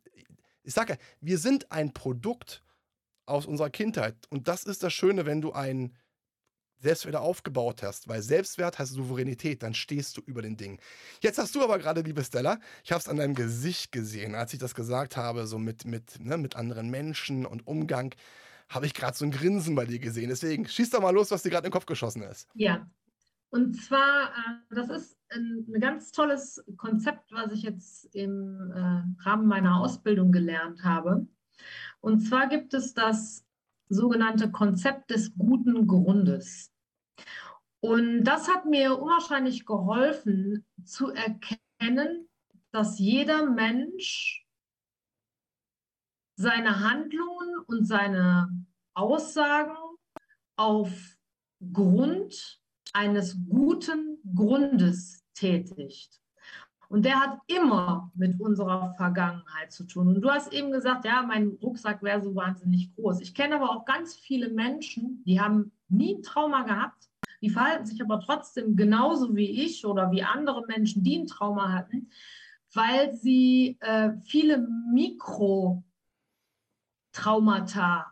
[0.63, 2.63] ich sage wir sind ein Produkt
[3.25, 4.15] aus unserer Kindheit.
[4.29, 5.95] Und das ist das Schöne, wenn du ein
[6.81, 10.79] Selbstwert aufgebaut hast, weil Selbstwert heißt Souveränität, dann stehst du über den Dingen.
[11.21, 14.53] Jetzt hast du aber gerade, liebe Stella, ich habe es an deinem Gesicht gesehen, als
[14.53, 18.15] ich das gesagt habe, so mit, mit, ne, mit anderen Menschen und Umgang,
[18.69, 20.29] habe ich gerade so ein Grinsen bei dir gesehen.
[20.29, 22.47] Deswegen schieß doch mal los, was dir gerade in den Kopf geschossen ist.
[22.55, 22.89] Ja,
[23.51, 29.23] und zwar, äh, das ist ein, ein, ganz tolles Konzept, was ich jetzt im äh,
[29.23, 31.27] Rahmen meiner Ausbildung gelernt habe.
[31.99, 33.45] Und zwar gibt es das
[33.91, 36.71] sogenannte Konzept des guten Grundes.
[37.81, 42.29] Und das hat mir unwahrscheinlich geholfen zu erkennen,
[42.71, 44.45] dass jeder Mensch
[46.35, 49.77] seine Handlungen und seine Aussagen
[50.55, 51.17] auf
[51.73, 52.61] Grund
[52.93, 56.20] eines guten Grundes tätigt.
[56.91, 60.09] Und der hat immer mit unserer Vergangenheit zu tun.
[60.09, 63.21] Und du hast eben gesagt, ja, mein Rucksack wäre so wahnsinnig groß.
[63.21, 67.09] Ich kenne aber auch ganz viele Menschen, die haben nie ein Trauma gehabt,
[67.41, 71.71] die verhalten sich aber trotzdem genauso wie ich oder wie andere Menschen, die ein Trauma
[71.71, 72.09] hatten,
[72.73, 75.81] weil sie äh, viele Mikrotraumata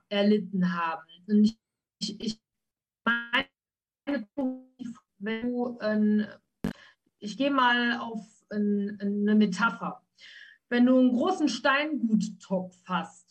[0.07, 1.05] erlitten haben.
[1.27, 1.59] Und ich,
[1.99, 2.39] ich, ich
[3.03, 3.49] meine,
[5.17, 6.27] wenn du, äh,
[7.19, 10.01] ich gehe mal auf ein, eine Metapher.
[10.69, 13.29] Wenn du einen großen Steinguttopf hast,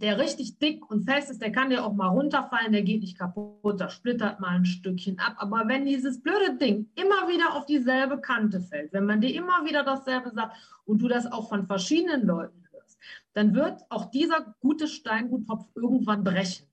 [0.00, 3.18] der richtig dick und fest ist, der kann dir auch mal runterfallen, der geht nicht
[3.18, 5.34] kaputt, da splittert mal ein Stückchen ab.
[5.38, 9.64] Aber wenn dieses blöde Ding immer wieder auf dieselbe Kante fällt, wenn man dir immer
[9.64, 12.98] wieder dasselbe sagt und du das auch von verschiedenen Leuten hörst,
[13.34, 16.66] dann wird auch dieser gute Steinguttopf irgendwann brechen.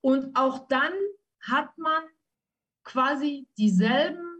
[0.00, 0.92] Und auch dann
[1.40, 2.02] hat man
[2.82, 4.35] quasi dieselben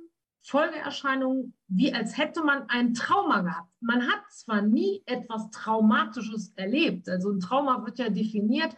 [0.47, 3.73] Folgeerscheinungen, wie als hätte man ein Trauma gehabt.
[3.81, 8.77] Man hat zwar nie etwas Traumatisches erlebt, also ein Trauma wird ja definiert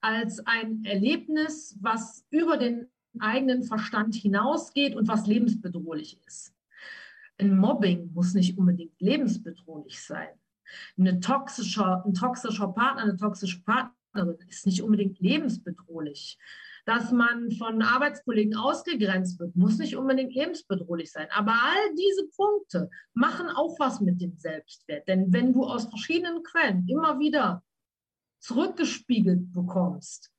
[0.00, 2.88] als ein Erlebnis, was über den
[3.18, 6.54] eigenen Verstand hinausgeht und was lebensbedrohlich ist.
[7.36, 10.28] Ein Mobbing muss nicht unbedingt lebensbedrohlich sein.
[10.96, 16.38] Eine toxischer, ein toxischer Partner, eine toxische Partnerin ist nicht unbedingt lebensbedrohlich
[16.84, 21.28] dass man von Arbeitskollegen ausgegrenzt wird, muss nicht unbedingt lebensbedrohlich sein.
[21.30, 25.06] Aber all diese Punkte machen auch was mit dem Selbstwert.
[25.06, 27.62] Denn wenn du aus verschiedenen Quellen immer wieder
[28.40, 30.32] zurückgespiegelt bekommst,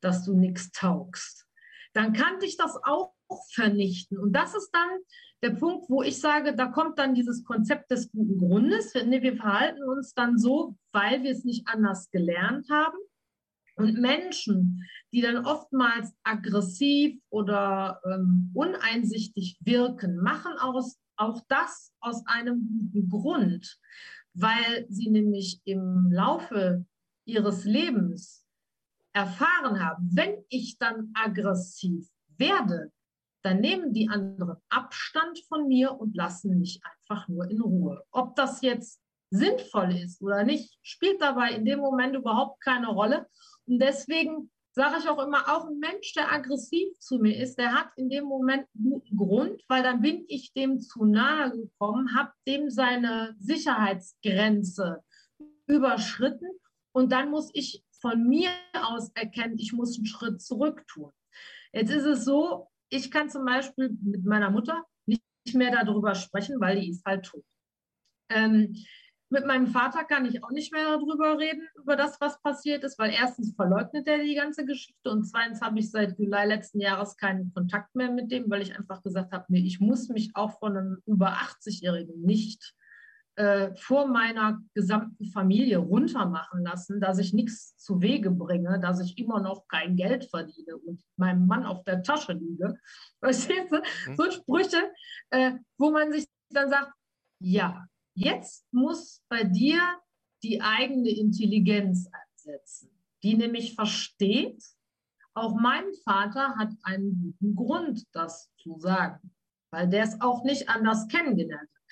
[0.00, 1.46] dass du nichts taugst,
[1.94, 3.14] dann kann dich das auch
[3.52, 4.18] vernichten.
[4.18, 4.98] Und das ist dann
[5.42, 8.94] der Punkt, wo ich sage, da kommt dann dieses Konzept des guten Grundes.
[8.94, 12.98] Wir verhalten uns dann so, weil wir es nicht anders gelernt haben.
[13.76, 22.26] Und Menschen, die dann oftmals aggressiv oder ähm, uneinsichtig wirken, machen aus, auch das aus
[22.26, 23.78] einem guten Grund,
[24.34, 26.84] weil sie nämlich im Laufe
[27.24, 28.44] ihres Lebens
[29.14, 32.92] erfahren haben, wenn ich dann aggressiv werde,
[33.42, 38.04] dann nehmen die anderen Abstand von mir und lassen mich einfach nur in Ruhe.
[38.10, 39.00] Ob das jetzt
[39.30, 43.26] sinnvoll ist oder nicht, spielt dabei in dem Moment überhaupt keine Rolle.
[43.64, 47.72] Und deswegen sage ich auch immer, auch ein Mensch, der aggressiv zu mir ist, der
[47.72, 52.14] hat in dem Moment einen guten Grund, weil dann bin ich dem zu nahe gekommen,
[52.14, 55.02] habe dem seine Sicherheitsgrenze
[55.66, 56.50] überschritten
[56.92, 61.10] und dann muss ich von mir aus erkennen, ich muss einen Schritt zurück tun.
[61.72, 65.22] Jetzt ist es so, ich kann zum Beispiel mit meiner Mutter nicht
[65.54, 67.44] mehr darüber sprechen, weil die ist halt tot.
[68.28, 68.76] Ähm,
[69.28, 72.98] mit meinem Vater kann ich auch nicht mehr darüber reden, über das, was passiert ist,
[72.98, 77.16] weil erstens verleugnet er die ganze Geschichte und zweitens habe ich seit Juli letzten Jahres
[77.16, 80.58] keinen Kontakt mehr mit dem, weil ich einfach gesagt habe, nee, ich muss mich auch
[80.58, 82.74] von einem über 80-Jährigen nicht
[83.36, 89.18] äh, vor meiner gesamten Familie runtermachen lassen, dass ich nichts zu Wege bringe, dass ich
[89.18, 92.78] immer noch kein Geld verdiene und meinem Mann auf der Tasche liege.
[93.20, 93.76] Verstehst du?
[93.76, 94.16] Mhm.
[94.16, 94.90] So Sprüche,
[95.30, 96.92] äh, wo man sich dann sagt,
[97.40, 97.86] ja,
[98.18, 99.78] Jetzt muss bei dir
[100.42, 102.90] die eigene Intelligenz einsetzen,
[103.22, 104.64] die nämlich versteht,
[105.34, 109.34] auch mein Vater hat einen guten Grund, das zu sagen,
[109.70, 111.82] weil der es auch nicht anders kennengelernt hat.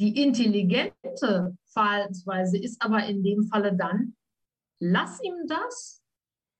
[0.00, 4.16] Die intelligente Verhaltensweise ist aber in dem Falle dann,
[4.80, 6.02] lass ihm das.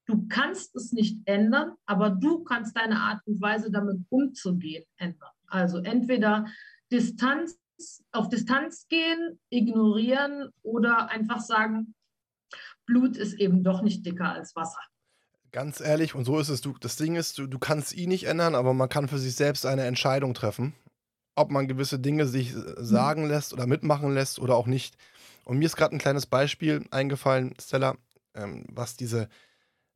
[0.07, 5.31] Du kannst es nicht ändern, aber du kannst deine Art und Weise damit umzugehen ändern.
[5.47, 6.47] Also entweder
[6.91, 7.61] Distanz,
[8.13, 11.95] auf Distanz gehen, ignorieren oder einfach sagen,
[12.87, 14.81] Blut ist eben doch nicht dicker als Wasser.
[15.53, 16.61] Ganz ehrlich, und so ist es.
[16.61, 19.35] Du, das Ding ist, du, du kannst ihn nicht ändern, aber man kann für sich
[19.35, 20.75] selbst eine Entscheidung treffen,
[21.35, 24.97] ob man gewisse Dinge sich äh, sagen lässt oder mitmachen lässt oder auch nicht.
[25.45, 27.97] Und mir ist gerade ein kleines Beispiel eingefallen, Stella,
[28.35, 29.29] ähm, was diese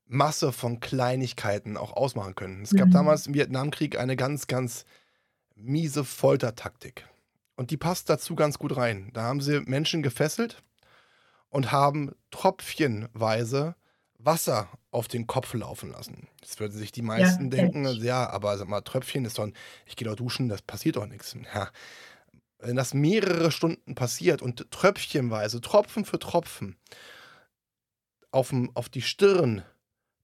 [0.07, 2.63] Masse von Kleinigkeiten auch ausmachen können.
[2.63, 2.93] Es gab Mhm.
[2.93, 4.85] damals im Vietnamkrieg eine ganz, ganz
[5.55, 7.07] miese Foltertaktik.
[7.57, 9.11] Und die passt dazu ganz gut rein.
[9.13, 10.63] Da haben sie Menschen gefesselt
[11.49, 13.77] und haben tröpfchenweise
[14.19, 16.29] Wasser auf den Kopf laufen lassen.
[16.41, 19.55] Jetzt würden sich die meisten kenn denken, ja, aber sag mal, Tröpfchen ist doch, ein,
[19.87, 21.37] ich gehe doch duschen, das passiert doch nichts.
[21.55, 21.71] Ja.
[22.59, 26.77] Wenn das mehrere Stunden passiert und tröpfchenweise, Tropfen für Tropfen,
[28.31, 29.63] auf, dem, auf die Stirn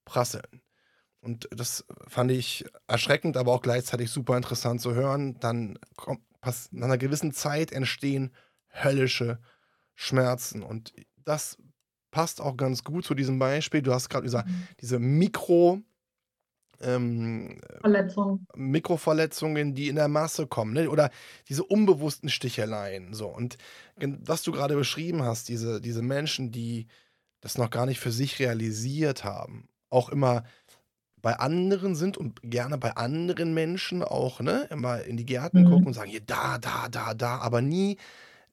[0.05, 0.63] prasseln.
[1.21, 5.39] Und das fand ich erschreckend, aber auch gleichzeitig super interessant zu hören.
[5.41, 6.23] Dann kommt,
[6.73, 8.33] nach einer gewissen Zeit entstehen
[8.73, 9.41] höllische
[9.95, 10.63] Schmerzen.
[10.63, 10.93] Und
[11.25, 11.59] das
[12.11, 13.83] passt auch ganz gut zu diesem Beispiel.
[13.83, 14.69] Du hast gerade gesagt, Mhm.
[14.81, 15.83] diese Mikro,
[16.83, 18.47] ähm, Verletzung.
[18.55, 20.89] Mikroverletzungen, die in der Masse kommen, ne?
[20.89, 21.11] oder
[21.49, 23.13] diese unbewussten Sticheleien.
[23.13, 23.29] So.
[23.29, 23.59] Und
[23.97, 26.87] was du gerade beschrieben hast, diese, diese Menschen, die
[27.43, 30.45] das noch gar nicht für sich realisiert haben, auch immer
[31.23, 35.65] bei anderen sind und gerne bei anderen Menschen auch, ne, immer in die Gärten Mhm.
[35.65, 37.99] gucken und sagen, hier, da, da, da, da, aber nie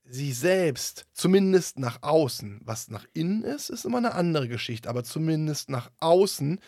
[0.06, 2.62] sich selbst, zumindest nach außen.
[2.64, 6.60] Was nach innen ist, ist immer eine andere Geschichte, aber zumindest nach außen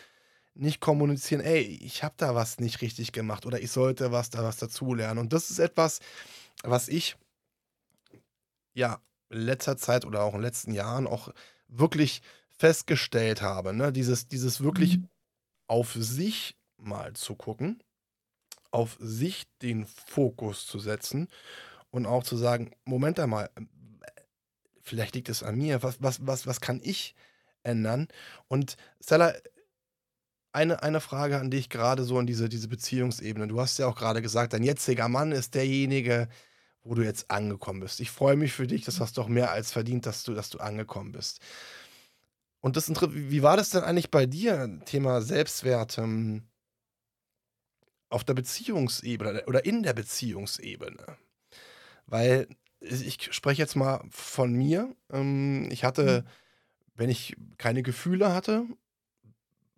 [0.54, 4.44] nicht kommunizieren, ey, ich habe da was nicht richtig gemacht oder ich sollte was da
[4.44, 5.18] was dazulernen.
[5.18, 6.00] Und das ist etwas,
[6.64, 7.16] was ich
[8.74, 11.32] ja in letzter Zeit oder auch in den letzten Jahren auch
[11.68, 12.22] wirklich
[12.56, 13.72] festgestellt habe.
[13.72, 13.92] Ne?
[13.92, 15.08] Dieses, dieses wirklich Mhm.
[15.70, 17.80] Auf sich mal zu gucken,
[18.72, 21.28] auf sich den Fokus zu setzen
[21.90, 23.50] und auch zu sagen, Moment einmal,
[24.82, 27.14] vielleicht liegt es an mir, was, was, was, was kann ich
[27.62, 28.08] ändern?
[28.48, 29.32] Und Stella,
[30.50, 33.46] eine, eine Frage an dich gerade so in diese, diese Beziehungsebene.
[33.46, 36.28] Du hast ja auch gerade gesagt, dein jetziger Mann ist derjenige,
[36.82, 38.00] wo du jetzt angekommen bist.
[38.00, 40.50] Ich freue mich für dich, das hast du auch mehr als verdient, dass du, dass
[40.50, 41.40] du angekommen bist.
[42.60, 46.42] Und das wie war das denn eigentlich bei dir, Thema Selbstwert, ähm,
[48.10, 51.16] auf der Beziehungsebene oder in der Beziehungsebene?
[52.06, 52.48] Weil
[52.80, 54.94] ich spreche jetzt mal von mir.
[55.10, 56.24] Ähm, ich hatte,
[56.94, 58.64] wenn ich keine Gefühle hatte,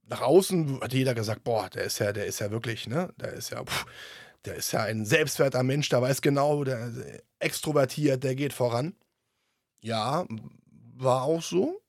[0.07, 3.33] nach außen hat jeder gesagt, boah, der ist ja, der ist ja wirklich, ne, der
[3.33, 3.87] ist ja, pff,
[4.45, 6.92] der ist ja ein selbstwerter Mensch, der weiß genau, der
[7.38, 8.95] extrovertiert, der geht voran.
[9.83, 10.27] Ja,
[10.97, 11.82] war auch so.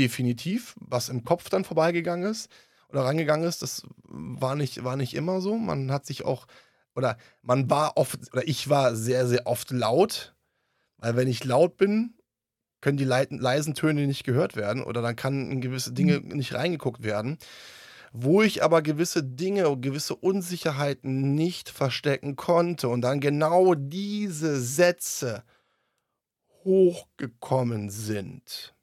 [0.00, 2.50] Definitiv, was im Kopf dann vorbeigegangen ist
[2.88, 5.58] oder rangegangen ist, das war nicht, war nicht immer so.
[5.58, 6.46] Man hat sich auch,
[6.94, 10.34] oder man war oft, oder ich war sehr, sehr oft laut,
[10.96, 12.14] weil wenn ich laut bin,
[12.80, 17.02] können die leisen Töne nicht gehört werden oder dann kann in gewisse Dinge nicht reingeguckt
[17.02, 17.36] werden.
[18.12, 25.44] Wo ich aber gewisse Dinge, gewisse Unsicherheiten nicht verstecken konnte und dann genau diese Sätze
[26.64, 28.74] hochgekommen sind,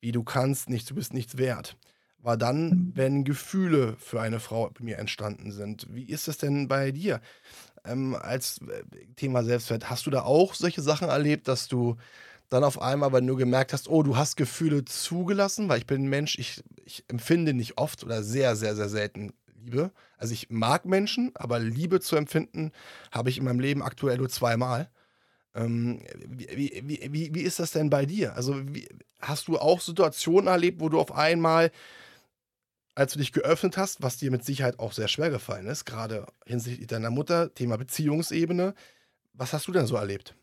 [0.00, 1.76] wie du kannst nichts, du bist nichts wert,
[2.18, 5.86] war dann, wenn Gefühle für eine Frau bei mir entstanden sind.
[5.90, 7.20] Wie ist es denn bei dir?
[7.84, 8.84] Ähm, als äh,
[9.16, 11.96] Thema Selbstwert, hast du da auch solche Sachen erlebt, dass du
[12.50, 16.04] dann auf einmal, wenn du gemerkt hast, oh, du hast Gefühle zugelassen, weil ich bin
[16.04, 19.92] ein Mensch, ich, ich empfinde nicht oft oder sehr, sehr, sehr selten Liebe.
[20.18, 22.72] Also ich mag Menschen, aber Liebe zu empfinden,
[23.12, 24.90] habe ich in meinem Leben aktuell nur zweimal.
[25.54, 28.34] Ähm, wie, wie, wie, wie, ist das denn bei dir?
[28.36, 28.62] Also
[29.20, 31.72] hast du auch Situationen erlebt, wo du auf einmal,
[32.94, 36.26] als du dich geöffnet hast, was dir mit Sicherheit auch sehr schwer gefallen ist, gerade
[36.46, 38.74] hinsichtlich deiner Mutter, Thema Beziehungsebene,
[39.32, 40.36] was hast du denn so erlebt?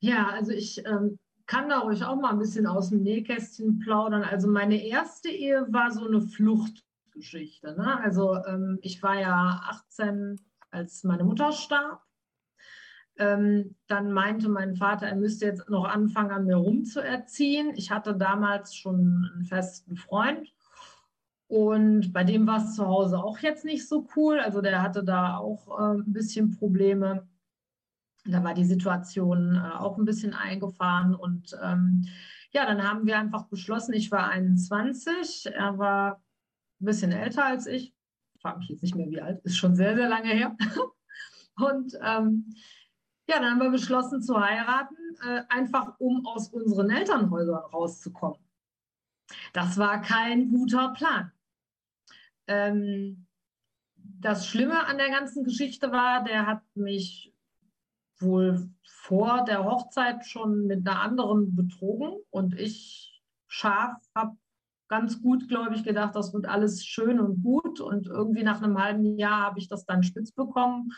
[0.00, 4.22] Ja, also ich ähm, kann da ruhig auch mal ein bisschen aus dem Nähkästchen plaudern.
[4.22, 7.74] Also meine erste Ehe war so eine Fluchtgeschichte.
[7.74, 8.00] Ne?
[8.00, 10.38] Also ähm, ich war ja 18,
[10.70, 12.02] als meine Mutter starb.
[13.18, 17.72] Ähm, dann meinte mein Vater, er müsste jetzt noch anfangen, an mir rumzuerziehen.
[17.74, 20.52] Ich hatte damals schon einen festen Freund.
[21.48, 24.38] Und bei dem war es zu Hause auch jetzt nicht so cool.
[24.38, 27.26] Also der hatte da auch äh, ein bisschen Probleme.
[28.24, 31.14] Da war die Situation äh, auch ein bisschen eingefahren.
[31.14, 32.06] Und ähm,
[32.52, 36.22] ja, dann haben wir einfach beschlossen, ich war 21, er war
[36.80, 37.94] ein bisschen älter als ich.
[38.40, 40.56] Frage mich jetzt nicht mehr, wie alt, ist schon sehr, sehr lange her.
[41.56, 42.54] Und ähm,
[43.28, 48.38] Ja, dann haben wir beschlossen zu heiraten, äh, einfach um aus unseren Elternhäusern rauszukommen.
[49.52, 51.30] Das war kein guter Plan.
[52.46, 53.26] Ähm,
[53.96, 57.34] das Schlimme an der ganzen Geschichte war, der hat mich
[58.18, 64.38] wohl vor der Hochzeit schon mit einer anderen betrogen und ich scharf habe
[64.88, 68.82] ganz gut, glaube ich, gedacht, das wird alles schön und gut und irgendwie nach einem
[68.82, 70.92] halben Jahr habe ich das dann spitz bekommen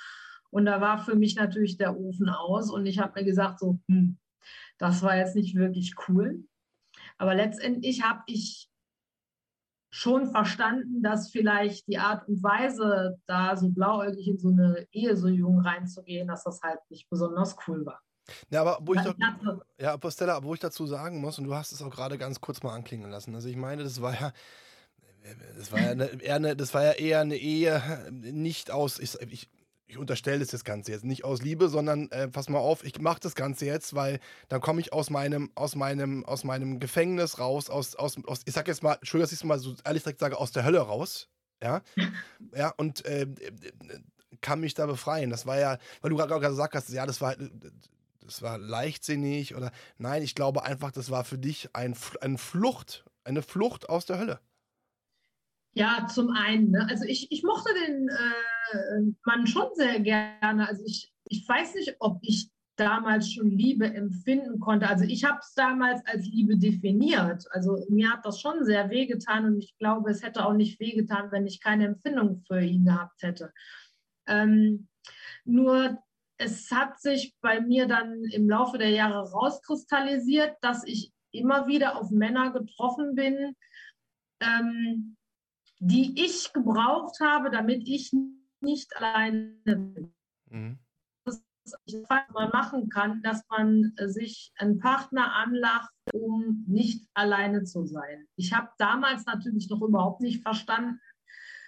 [0.51, 3.79] und da war für mich natürlich der Ofen aus und ich habe mir gesagt, so,
[3.89, 4.19] hm,
[4.79, 6.45] das war jetzt nicht wirklich cool.
[7.19, 8.71] Aber letztendlich habe ich
[9.93, 15.17] schon verstanden, dass vielleicht die Art und Weise, da so blauäugig in so eine Ehe
[15.17, 18.01] so jung reinzugehen, dass das halt nicht besonders cool war.
[18.51, 19.15] Ja, aber wo ich, doch,
[19.79, 22.41] ja, aber Stella, wo ich dazu sagen muss, und du hast es auch gerade ganz
[22.41, 24.33] kurz mal anklingen lassen, also ich meine, das war ja,
[25.57, 29.21] das war ja, eine, eher, eine, das war ja eher eine Ehe nicht aus, ich,
[29.21, 29.49] ich,
[29.91, 33.01] ich unterstelle das, das Ganze jetzt nicht aus Liebe, sondern äh, pass mal auf, ich
[33.01, 37.41] mache das Ganze jetzt, weil dann komme ich aus meinem, aus meinem, aus meinem Gefängnis
[37.41, 40.05] raus, aus, aus, aus ich sag jetzt mal, Entschuldigung, dass ich es mal so ehrlich
[40.05, 41.29] direkt sage, aus der Hölle raus.
[41.61, 41.83] Ja.
[42.55, 43.27] ja, und äh,
[44.41, 45.29] kann mich da befreien.
[45.29, 47.35] Das war ja, weil du gerade gesagt hast, ja, das war,
[48.23, 53.05] das war leichtsinnig oder nein, ich glaube einfach, das war für dich ein, eine Flucht,
[53.25, 54.41] eine Flucht aus der Hölle.
[55.73, 56.71] Ja, zum einen.
[56.71, 56.87] Ne?
[56.89, 58.15] Also ich, ich mochte den äh,
[59.25, 60.69] Mann schon sehr gerne.
[60.69, 64.89] Also ich, ich weiß nicht, ob ich damals schon Liebe empfinden konnte.
[64.89, 67.45] Also ich habe es damals als Liebe definiert.
[67.51, 71.31] Also mir hat das schon sehr wehgetan und ich glaube, es hätte auch nicht wehgetan,
[71.31, 73.53] wenn ich keine Empfindung für ihn gehabt hätte.
[74.27, 74.89] Ähm,
[75.45, 75.99] nur
[76.39, 82.01] es hat sich bei mir dann im Laufe der Jahre rauskristallisiert, dass ich immer wieder
[82.01, 83.57] auf Männer getroffen bin,
[84.41, 85.17] ähm,
[85.79, 88.11] die ich gebraucht habe, damit ich
[88.63, 90.15] nicht alleine bin.
[90.51, 90.79] Mhm.
[91.25, 91.43] Was
[92.33, 98.27] man machen kann, dass man sich einen Partner anlacht, um nicht alleine zu sein.
[98.37, 101.01] Ich habe damals natürlich noch überhaupt nicht verstanden,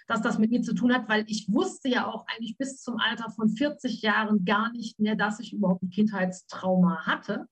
[0.07, 2.97] dass das mit mir zu tun hat, weil ich wusste ja auch eigentlich bis zum
[2.97, 7.47] Alter von 40 Jahren gar nicht mehr, dass ich überhaupt ein Kindheitstrauma hatte.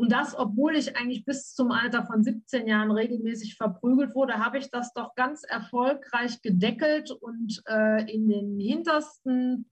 [0.00, 4.56] Und das, obwohl ich eigentlich bis zum Alter von 17 Jahren regelmäßig verprügelt wurde, habe
[4.56, 9.70] ich das doch ganz erfolgreich gedeckelt und äh, in den hintersten,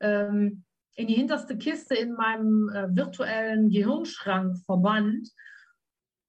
[0.00, 0.64] ähm,
[0.96, 5.30] in die hinterste Kiste in meinem äh, virtuellen Gehirnschrank verbannt.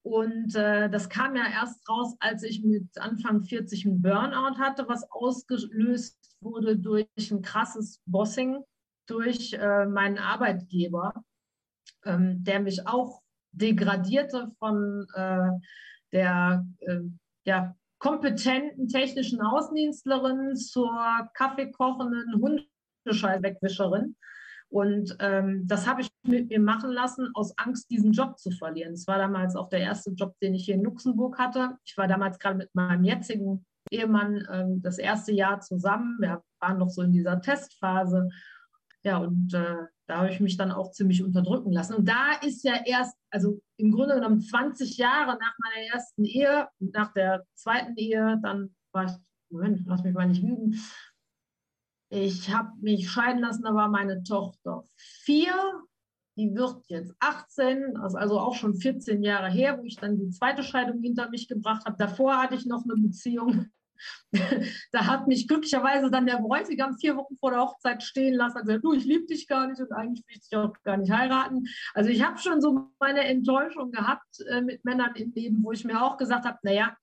[0.01, 4.87] Und äh, das kam ja erst raus, als ich mit Anfang 40 einen Burnout hatte,
[4.87, 8.63] was ausgelöst wurde durch ein krasses Bossing
[9.07, 11.21] durch äh, meinen Arbeitgeber,
[12.05, 13.24] ähm, der mich auch
[13.55, 15.49] degradierte von äh,
[16.11, 16.99] der äh,
[17.45, 20.91] ja, kompetenten technischen Außendienstlerin zur
[21.33, 22.41] kaffeekochenden
[23.05, 24.15] Hundescheißwegwischerin.
[24.69, 28.93] Und ähm, das habe ich mit mir machen lassen, aus Angst, diesen Job zu verlieren.
[28.93, 31.77] Es war damals auch der erste Job, den ich hier in Luxemburg hatte.
[31.85, 36.17] Ich war damals gerade mit meinem jetzigen Ehemann ähm, das erste Jahr zusammen.
[36.19, 38.29] Wir waren noch so in dieser Testphase.
[39.03, 41.95] Ja, und äh, da habe ich mich dann auch ziemlich unterdrücken lassen.
[41.95, 46.69] Und da ist ja erst, also im Grunde genommen 20 Jahre nach meiner ersten Ehe,
[46.79, 49.11] nach der zweiten Ehe, dann war ich,
[49.49, 50.79] Moment, lass mich mal nicht lügen,
[52.09, 55.53] ich habe mich scheiden lassen, da war meine Tochter vier,
[56.37, 60.17] die wird jetzt 18, das ist also auch schon 14 Jahre her, wo ich dann
[60.17, 61.97] die zweite Scheidung hinter mich gebracht habe.
[61.97, 63.67] Davor hatte ich noch eine Beziehung
[64.91, 68.65] da hat mich glücklicherweise dann der Bräutigam vier Wochen vor der Hochzeit stehen lassen und
[68.65, 71.11] gesagt, du, ich liebe dich gar nicht und eigentlich will ich dich auch gar nicht
[71.11, 71.67] heiraten.
[71.93, 75.85] Also ich habe schon so meine Enttäuschung gehabt äh, mit Männern im Leben, wo ich
[75.85, 76.95] mir auch gesagt habe, naja,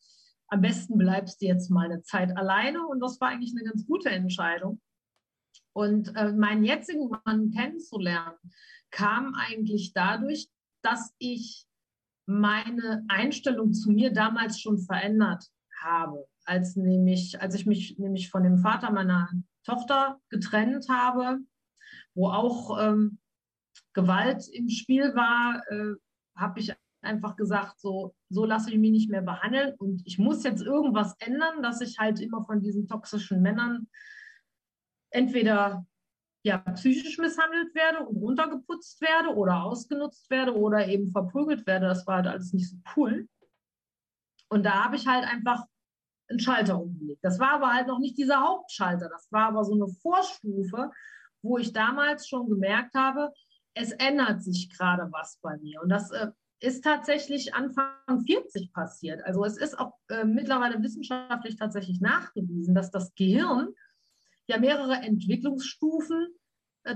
[0.48, 3.86] am besten bleibst du jetzt mal eine Zeit alleine und das war eigentlich eine ganz
[3.86, 4.80] gute Entscheidung.
[5.74, 8.36] Und äh, meinen jetzigen Mann kennenzulernen,
[8.90, 10.48] kam eigentlich dadurch,
[10.82, 11.66] dass ich
[12.26, 15.46] meine Einstellung zu mir damals schon verändert
[15.80, 19.30] habe als, nämlich, als ich mich nämlich von dem Vater meiner
[19.64, 21.38] Tochter getrennt habe,
[22.14, 23.18] wo auch ähm,
[23.92, 25.94] Gewalt im Spiel war, äh,
[26.36, 30.44] habe ich einfach gesagt, so, so lasse ich mich nicht mehr behandeln und ich muss
[30.44, 33.88] jetzt irgendwas ändern, dass ich halt immer von diesen toxischen Männern
[35.10, 35.84] entweder
[36.44, 41.86] ja, psychisch misshandelt werde und runtergeputzt werde oder ausgenutzt werde oder eben verprügelt werde.
[41.86, 43.28] Das war halt alles nicht so cool.
[44.48, 45.64] Und da habe ich halt einfach
[46.32, 47.24] einen Schalter umgelegt.
[47.24, 49.08] Das war aber halt noch nicht dieser Hauptschalter.
[49.08, 50.90] Das war aber so eine Vorstufe,
[51.42, 53.32] wo ich damals schon gemerkt habe,
[53.74, 55.80] es ändert sich gerade was bei mir.
[55.82, 56.28] Und das äh,
[56.60, 59.24] ist tatsächlich Anfang 40 passiert.
[59.24, 63.68] Also es ist auch äh, mittlerweile wissenschaftlich tatsächlich nachgewiesen, dass das Gehirn
[64.46, 66.28] ja mehrere Entwicklungsstufen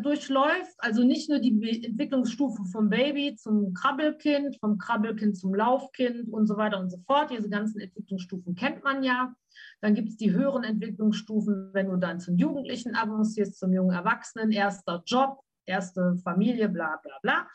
[0.03, 6.47] durchläuft, also nicht nur die Entwicklungsstufe vom Baby zum Krabbelkind, vom Krabbelkind zum Laufkind und
[6.47, 7.31] so weiter und so fort.
[7.31, 9.35] Diese ganzen Entwicklungsstufen kennt man ja.
[9.81, 14.51] Dann gibt es die höheren Entwicklungsstufen, wenn du dann zum Jugendlichen avancierst, zum jungen Erwachsenen,
[14.51, 17.49] erster Job, erste Familie, bla bla bla.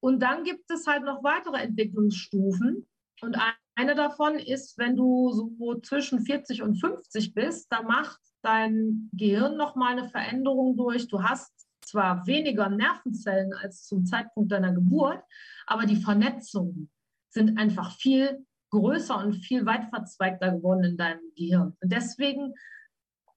[0.00, 2.86] Und dann gibt es halt noch weitere Entwicklungsstufen.
[3.20, 3.36] Und
[3.74, 9.56] eine davon ist, wenn du so zwischen 40 und 50 bist, da macht dein Gehirn
[9.56, 11.08] nochmal eine Veränderung durch.
[11.08, 15.22] Du hast zwar weniger Nervenzellen als zum Zeitpunkt deiner Geburt,
[15.66, 16.90] aber die Vernetzungen
[17.30, 21.76] sind einfach viel größer und viel weit verzweigter geworden in deinem Gehirn.
[21.80, 22.54] Und deswegen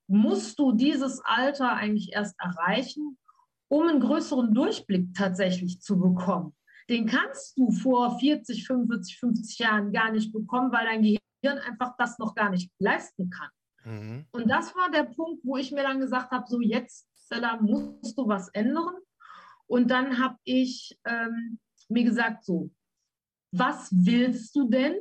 [0.08, 3.18] musst du dieses Alter eigentlich erst erreichen,
[3.70, 6.56] um einen größeren Durchblick tatsächlich zu bekommen.
[6.90, 11.96] Den kannst du vor 40, 45, 50 Jahren gar nicht bekommen, weil dein Gehirn einfach
[11.98, 13.50] das noch gar nicht leisten kann.
[13.88, 14.26] Mhm.
[14.32, 18.18] Und das war der Punkt, wo ich mir dann gesagt habe, so jetzt, Stella, musst
[18.18, 18.96] du was ändern.
[19.68, 21.60] Und dann habe ich ähm,
[21.90, 22.70] mir gesagt, so,
[23.52, 24.98] was willst du denn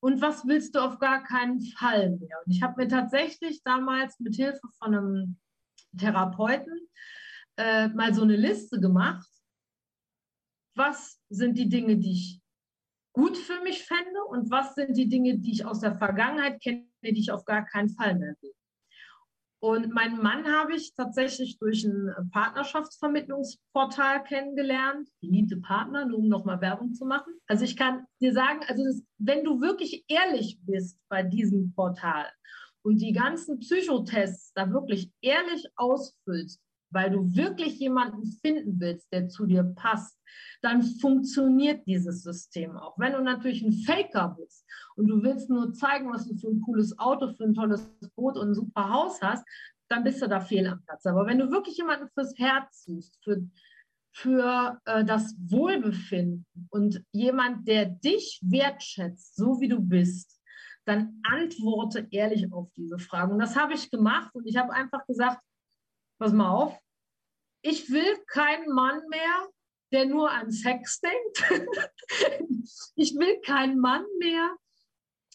[0.00, 2.38] und was willst du auf gar keinen Fall mehr?
[2.44, 5.38] Und ich habe mir tatsächlich damals mit Hilfe von einem
[5.96, 6.88] Therapeuten
[7.56, 9.28] äh, mal so eine Liste gemacht.
[10.74, 12.40] Was sind die Dinge, die ich
[13.14, 16.86] gut für mich fände und was sind die Dinge, die ich aus der Vergangenheit kenne,
[17.12, 18.52] die ich auf gar keinen Fall mehr will.
[19.58, 26.60] Und meinen Mann habe ich tatsächlich durch ein Partnerschaftsvermittlungsportal kennengelernt, Elite Partner, nur um nochmal
[26.60, 27.32] Werbung zu machen.
[27.46, 32.26] Also ich kann dir sagen, also das, wenn du wirklich ehrlich bist bei diesem Portal
[32.82, 36.60] und die ganzen Psychotests da wirklich ehrlich ausfüllst,
[36.96, 40.18] weil du wirklich jemanden finden willst, der zu dir passt,
[40.62, 42.98] dann funktioniert dieses System auch.
[42.98, 44.64] Wenn du natürlich ein Faker bist
[44.96, 48.38] und du willst nur zeigen, was du für ein cooles Auto, für ein tolles Boot
[48.38, 49.46] und ein super Haus hast,
[49.90, 51.04] dann bist du da fehl am Platz.
[51.04, 53.46] Aber wenn du wirklich jemanden fürs Herz suchst, für,
[54.12, 60.40] für äh, das Wohlbefinden und jemand, der dich wertschätzt, so wie du bist,
[60.86, 63.32] dann antworte ehrlich auf diese Fragen.
[63.32, 65.42] Und das habe ich gemacht und ich habe einfach gesagt,
[66.18, 66.80] pass mal auf,
[67.66, 69.48] ich will keinen Mann mehr,
[69.92, 71.44] der nur an Sex denkt.
[72.96, 74.56] ich will keinen Mann mehr,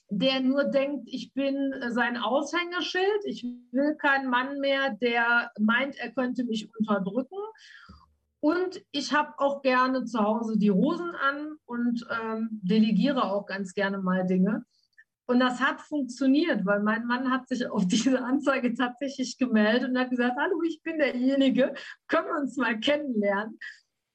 [0.09, 3.25] der nur denkt, ich bin sein Aushängeschild.
[3.25, 7.38] Ich will keinen Mann mehr, der meint, er könnte mich unterdrücken.
[8.39, 13.73] Und ich habe auch gerne zu Hause die Hosen an und ähm, delegiere auch ganz
[13.73, 14.65] gerne mal Dinge.
[15.32, 19.97] Und das hat funktioniert, weil mein Mann hat sich auf diese Anzeige tatsächlich gemeldet und
[19.97, 21.73] hat gesagt, hallo, ich bin derjenige,
[22.09, 23.57] können wir uns mal kennenlernen.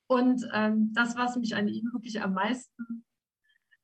[0.08, 3.06] Und ähm, das, was mich an ihm wirklich am meisten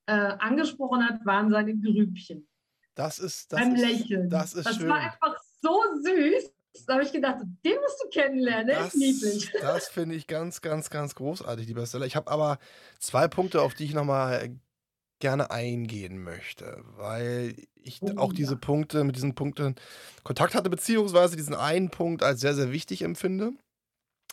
[0.04, 2.46] äh, angesprochen hat, waren seine Grübchen.
[2.94, 4.28] Das ist das Beim ist, Lächeln.
[4.28, 4.90] Das ist das schön.
[4.90, 6.52] war einfach so süß.
[6.86, 9.50] Da habe ich gedacht, den musst du kennenlernen, der das, ist niedlich.
[9.58, 12.04] Das finde ich ganz, ganz, ganz großartig, lieber Stella.
[12.04, 12.58] Ich habe aber
[12.98, 14.54] zwei Punkte, auf die ich nochmal
[15.22, 18.58] gerne eingehen möchte, weil ich Oh, auch diese ja.
[18.60, 19.76] Punkte, mit diesen Punkten
[20.24, 23.52] Kontakt hatte, beziehungsweise diesen einen Punkt als sehr, sehr wichtig empfinde.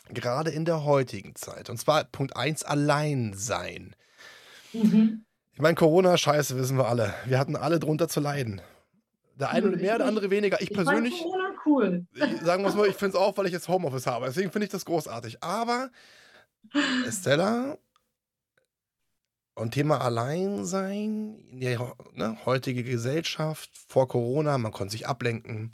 [0.08, 1.70] Gerade in der heutigen Zeit.
[1.70, 3.94] Und zwar Punkt 1, allein sein.
[4.72, 5.24] Mhm.
[5.52, 7.14] Ich meine, Corona-Scheiße wissen wir alle.
[7.24, 8.60] Wir hatten alle drunter zu leiden.
[9.36, 10.60] Der eine Nö, ich mehr, der andere weniger.
[10.60, 12.06] Ich Ich persönlich, Corona cool.
[12.42, 14.26] sagen wir es mal, ich finde es auch, weil ich jetzt Homeoffice habe.
[14.26, 15.42] Deswegen finde ich das großartig.
[15.42, 15.90] Aber
[17.10, 17.78] Stella
[19.60, 25.72] und Thema Alleinsein in der ne, heutige Gesellschaft vor Corona, man konnte sich ablenken,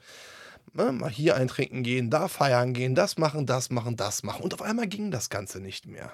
[0.73, 4.43] ne, mal hier eintrinken gehen, da feiern gehen, das machen, das machen, das machen.
[4.43, 6.13] Und auf einmal ging das Ganze nicht mehr.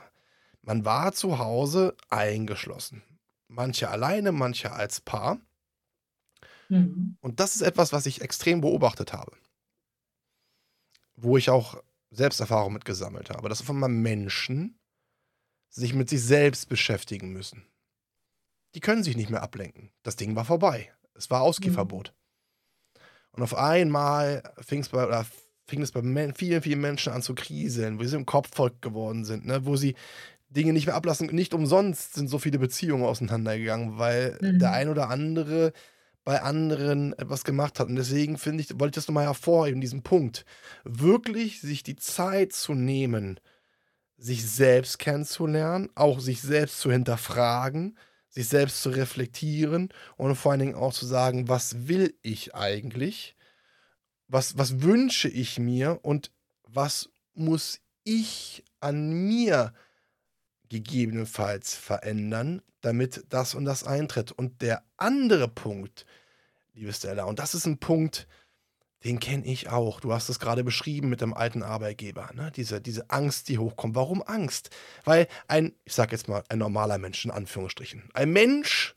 [0.61, 3.03] Man war zu Hause eingeschlossen.
[3.49, 5.41] Manche alleine, manche als Paar.
[6.68, 7.16] Mhm.
[7.20, 9.33] Und das ist etwas, was ich extrem beobachtet habe.
[11.16, 13.49] Wo ich auch Selbsterfahrung mit gesammelt habe.
[13.49, 14.79] Dass auf einmal Menschen
[15.73, 17.64] sich mit sich selbst beschäftigen müssen.
[18.75, 19.91] Die können sich nicht mehr ablenken.
[20.03, 20.93] Das Ding war vorbei.
[21.14, 22.14] Es war Ausgehverbot.
[23.33, 25.27] Und auf einmal fing es bei, oder
[25.66, 26.03] fing es bei
[26.35, 29.64] vielen, vielen Menschen an zu kriseln, wo sie im Kopf verrückt geworden sind, ne?
[29.64, 29.95] wo sie
[30.51, 31.29] Dinge nicht mehr ablassen.
[31.29, 34.59] Nicht umsonst sind so viele Beziehungen auseinandergegangen, weil Mhm.
[34.59, 35.73] der ein oder andere
[36.25, 37.89] bei anderen etwas gemacht hat.
[37.89, 40.45] Und deswegen finde ich, wollte ich das nochmal hervorheben, diesen Punkt.
[40.85, 43.41] Wirklich sich die Zeit zu nehmen,
[44.23, 47.99] sich selbst kennenzulernen, auch sich selbst zu hinterfragen,
[48.29, 53.37] sich selbst zu reflektieren und vor allen Dingen auch zu sagen, was will ich eigentlich?
[54.29, 56.31] Was, was wünsche ich mir und
[56.62, 59.75] was muss ich an mir
[60.68, 64.31] gegebenenfalls verändern, damit das und das eintritt.
[64.31, 66.07] Und der andere Punkt,
[66.75, 68.29] liebe Stella, und das ist ein Punkt,
[69.05, 70.00] Den kenne ich auch.
[70.00, 72.53] Du hast es gerade beschrieben mit dem alten Arbeitgeber, ne?
[72.55, 73.94] Diese diese Angst, die hochkommt.
[73.94, 74.70] Warum Angst?
[75.05, 78.11] Weil ein ich sage jetzt mal, ein normaler Mensch in Anführungsstrichen.
[78.14, 78.94] Ein Mensch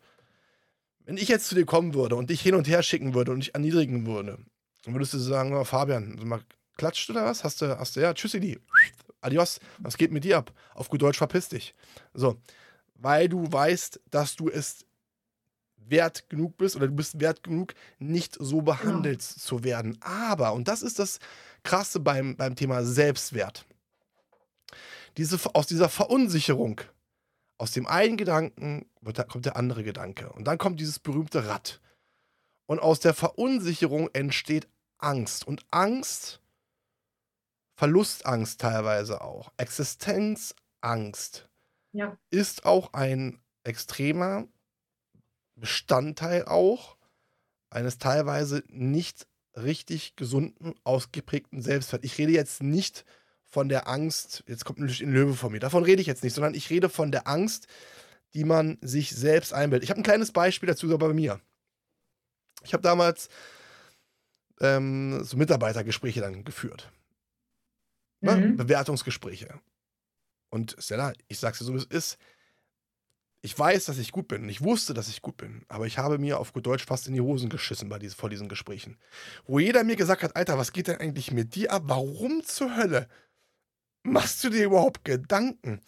[1.05, 3.39] wenn ich jetzt zu dir kommen würde und dich hin und her schicken würde und
[3.39, 4.39] dich erniedrigen würde,
[4.83, 6.41] dann würdest du sagen: „Oh, Fabian, mal,
[6.77, 7.43] klatscht oder was?
[7.43, 8.59] Hast du hast du ja, tschüsseli,
[9.21, 10.51] adios, was geht mit dir ab?
[10.73, 11.75] Auf gut Deutsch, verpiss dich.“
[12.13, 12.37] So,
[12.95, 14.84] weil du weißt, dass du es
[15.89, 18.63] wert genug bist oder du bist wert genug, nicht so Genau.
[18.63, 19.97] behandelt zu werden.
[20.01, 21.19] Aber, und das ist das
[21.63, 23.65] Krasse beim beim Thema Selbstwert
[25.17, 26.81] diese aus dieser Verunsicherung,
[27.57, 31.81] aus dem einen Gedanken wird kommt der andere Gedanke und dann kommt dieses berühmte Rad.
[32.67, 34.67] Und aus der Verunsicherung entsteht
[34.97, 36.41] Angst und Angst
[37.77, 41.47] Verlustangst teilweise auch, Existenzangst
[41.91, 42.17] Ja.
[42.29, 44.47] ist auch ein extremer
[45.55, 46.97] Bestandteil auch
[47.69, 52.03] eines teilweise nicht richtig gesunden, ausgeprägten Selbstwert.
[52.03, 53.05] Ich rede jetzt nicht
[53.45, 56.55] von der Angst, jetzt kommt ein Löwe von mir, davon rede ich jetzt nicht, sondern
[56.55, 57.67] ich rede von der Angst,
[58.33, 59.85] die man sich selbst einbildet.
[59.85, 61.39] Ich habe ein kleines Beispiel dazu sogar bei mir.
[62.63, 63.29] Ich habe damals
[64.59, 66.91] ähm, so Mitarbeitergespräche dann geführt.
[68.21, 68.35] Ne?
[68.35, 68.57] Mhm.
[68.57, 69.59] Bewertungsgespräche.
[70.49, 72.17] Und Stella, ich sag's dir so, wie es ist.
[73.45, 74.49] Ich weiß, dass ich gut bin.
[74.49, 75.61] Ich wusste, dass ich gut bin.
[75.67, 78.27] Aber ich habe mir auf gut Deutsch fast in die Hosen geschissen bei diesen, vor
[78.27, 78.97] diesen Gesprächen.
[79.45, 81.83] Wo jeder mir gesagt hat, Alter, was geht denn eigentlich mit dir ab?
[81.85, 83.07] Warum zur Hölle
[84.01, 85.79] machst du dir überhaupt Gedanken?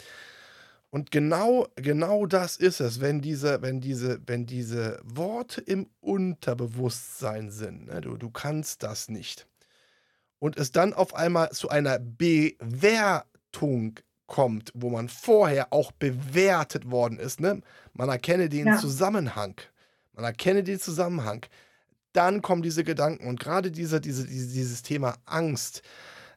[0.90, 7.50] Und genau, genau das ist es, wenn diese, wenn diese, wenn diese Worte im Unterbewusstsein
[7.50, 7.86] sind.
[7.86, 8.02] Ne?
[8.02, 9.48] Du, du kannst das nicht.
[10.38, 13.98] Und es dann auf einmal zu einer Bewertung
[14.28, 17.40] kommt, wo man vorher auch bewertet worden ist.
[17.40, 17.62] Ne?
[17.94, 18.78] Man erkenne den Ja.
[18.78, 19.60] Zusammenhang.
[20.12, 21.44] Man erkenne den Zusammenhang.
[22.12, 25.82] Dann kommen diese Gedanken und gerade diese, diese, diese, dieses Thema Angst,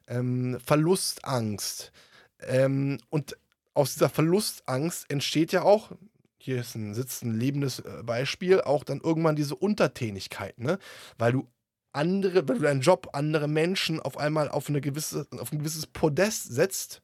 [0.08, 1.92] ähm, Verlustangst.
[2.40, 3.36] Ähm, und
[3.74, 5.92] aus dieser Verlustangst entsteht ja auch,
[6.38, 10.78] hier ist ein, sitzt ein lebendes äh, Beispiel, auch dann irgendwann diese Untertänigkeit, ne?
[11.18, 11.48] Weil du
[11.92, 15.86] andere, weil du deinen Job, andere Menschen auf einmal auf, eine gewisse, auf ein gewisses
[15.86, 17.02] Podest setzt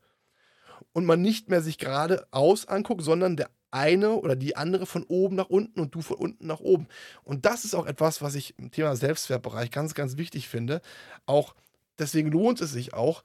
[0.93, 5.37] und man nicht mehr sich geradeaus anguckt, sondern der eine oder die andere von oben
[5.37, 6.89] nach unten und du von unten nach oben.
[7.23, 10.81] Und das ist auch etwas, was ich im Thema Selbstwertbereich ganz, ganz wichtig finde.
[11.27, 11.55] Auch
[11.99, 13.23] deswegen lohnt es sich auch,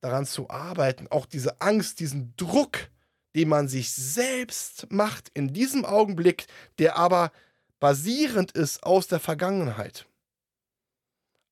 [0.00, 2.90] daran zu arbeiten, auch diese Angst, diesen Druck,
[3.36, 6.46] den man sich selbst macht in diesem Augenblick,
[6.78, 7.30] der aber
[7.78, 10.06] basierend ist aus der Vergangenheit.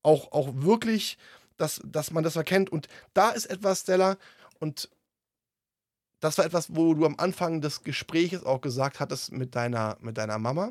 [0.03, 1.17] Auch, auch wirklich,
[1.57, 2.71] dass, dass man das erkennt.
[2.71, 4.17] Und da ist etwas, Stella,
[4.59, 4.91] und
[6.21, 10.19] das war etwas, wo du am Anfang des Gespräches auch gesagt hattest mit deiner, mit
[10.19, 10.71] deiner Mama.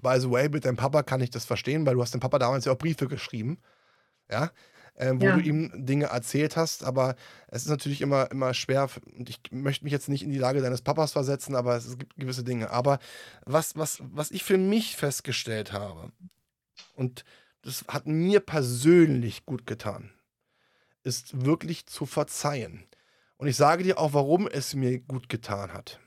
[0.00, 2.38] By the way, mit deinem Papa kann ich das verstehen, weil du hast dem Papa
[2.38, 3.58] damals ja auch Briefe geschrieben.
[4.30, 4.50] Ja.
[4.96, 5.36] Ähm, wo Ja.
[5.36, 7.16] du ihm Dinge erzählt hast, aber
[7.48, 10.60] es ist natürlich immer, immer schwer, und ich möchte mich jetzt nicht in die Lage
[10.60, 12.70] deines Papas versetzen, aber es gibt gewisse Dinge.
[12.70, 12.98] Aber
[13.46, 16.12] was, was, was ich für mich festgestellt habe,
[16.94, 17.24] und
[17.62, 20.12] das hat mir persönlich gut getan,
[21.04, 22.84] ist wirklich zu verzeihen.
[23.36, 26.00] Und ich sage dir auch, warum es mir gut getan hat.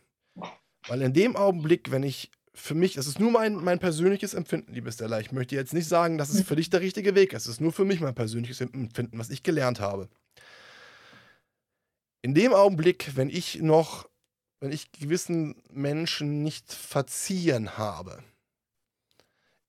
[0.87, 4.73] Weil in dem Augenblick, wenn ich für mich, das ist nur mein, mein persönliches Empfinden,
[4.73, 5.19] liebe Stella.
[5.19, 7.43] Ich möchte jetzt nicht sagen, dass es für dich der richtige Weg ist.
[7.43, 10.09] Es ist nur für mich mein persönliches Empfinden, was ich gelernt habe.
[12.21, 14.09] In dem Augenblick, wenn ich noch,
[14.59, 18.23] wenn ich gewissen Menschen nicht verziehen habe,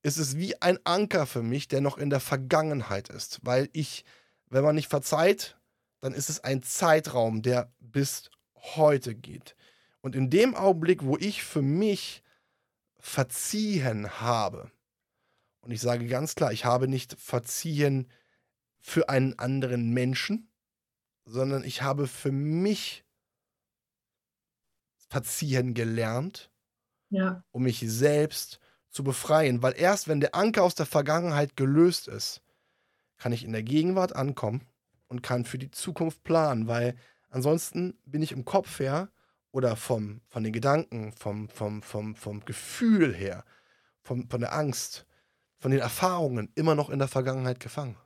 [0.03, 3.41] ist es wie ein Anker für mich, der noch in der Vergangenheit ist.
[3.43, 4.05] Weil ich,
[4.49, 5.56] wenn man nicht verzeiht,
[6.07, 9.57] dann ist es ein Zeitraum, der bis heute geht.
[10.03, 12.23] Und in dem Augenblick, wo ich für mich
[13.01, 14.71] verziehen habe,
[15.63, 18.09] und ich sage ganz klar, ich habe nicht verziehen
[18.79, 20.49] für einen anderen Menschen,
[21.25, 23.05] sondern ich habe für mich
[25.09, 26.53] verziehen gelernt,
[27.11, 27.43] Ja.
[27.51, 29.61] um mich selbst zu befreien.
[29.61, 32.43] Weil erst wenn der Anker aus der Vergangenheit gelöst ist,
[33.17, 34.65] kann ich in der Gegenwart ankommen
[35.09, 36.69] und kann für die Zukunft planen.
[36.69, 36.97] Weil
[37.31, 39.09] ansonsten bin ich im Kopf her
[39.53, 43.45] oder vom, von den Gedanken, vom, vom, vom, vom Gefühl her,
[44.03, 45.07] vom, von der Angst,
[45.59, 47.97] von den Erfahrungen immer noch in der Vergangenheit gefangen.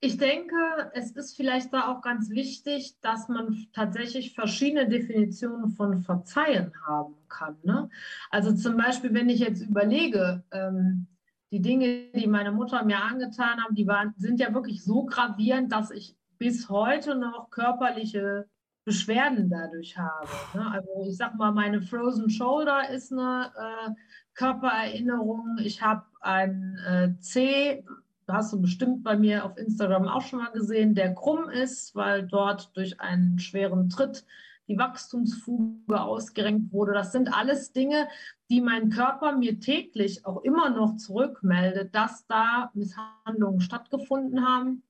[0.00, 0.54] Ich denke,
[0.92, 7.14] es ist vielleicht da auch ganz wichtig, dass man tatsächlich verschiedene Definitionen von Verzeihen haben
[7.28, 7.56] kann.
[7.62, 7.88] Ne?
[8.30, 11.06] Also zum Beispiel, wenn ich jetzt überlege, ähm,
[11.50, 15.72] die Dinge, die meine Mutter mir angetan hat, die waren, sind ja wirklich so gravierend,
[15.72, 18.48] dass ich bis heute noch körperliche
[18.84, 20.28] Beschwerden dadurch habe.
[20.54, 20.70] Ne?
[20.70, 23.90] Also ich sag mal, meine Frozen Shoulder ist eine äh,
[24.34, 25.58] Körpererinnerungen.
[25.58, 27.84] Ich habe ein äh, C,
[28.28, 32.26] hast du bestimmt bei mir auf Instagram auch schon mal gesehen, der krumm ist, weil
[32.26, 34.24] dort durch einen schweren Tritt
[34.68, 36.92] die Wachstumsfuge ausgerenkt wurde.
[36.92, 38.08] Das sind alles Dinge,
[38.50, 44.82] die mein Körper mir täglich auch immer noch zurückmeldet, dass da Misshandlungen stattgefunden haben.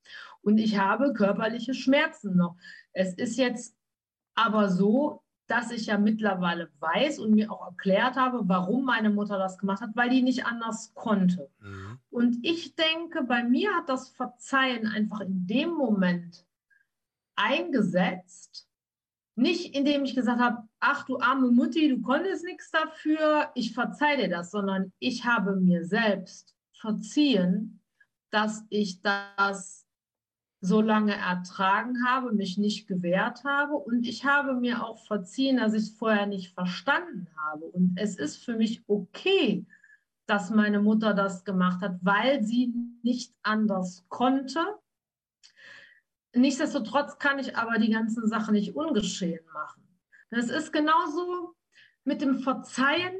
[0.42, 2.56] Und ich habe körperliche Schmerzen noch.
[2.92, 3.76] Es ist jetzt
[4.34, 9.38] aber so, dass ich ja mittlerweile weiß und mir auch erklärt habe, warum meine Mutter
[9.38, 11.50] das gemacht hat, weil die nicht anders konnte.
[11.60, 11.98] Mhm.
[12.10, 16.46] Und ich denke, bei mir hat das Verzeihen einfach in dem Moment
[17.36, 18.68] eingesetzt,
[19.36, 24.16] nicht indem ich gesagt habe, ach du arme Mutti, du konntest nichts dafür, ich verzeihe
[24.16, 27.80] dir das, sondern ich habe mir selbst verziehen,
[28.30, 29.84] dass ich das
[30.60, 35.74] so lange ertragen habe, mich nicht gewehrt habe und ich habe mir auch verziehen, dass
[35.74, 37.66] ich es vorher nicht verstanden habe.
[37.66, 39.66] Und es ist für mich okay,
[40.26, 42.72] dass meine Mutter das gemacht hat, weil sie
[43.02, 44.58] nicht anders konnte.
[46.34, 49.82] Nichtsdestotrotz kann ich aber die ganzen Sachen nicht ungeschehen machen.
[50.30, 51.54] Das ist genauso
[52.04, 53.16] mit dem Verzeihen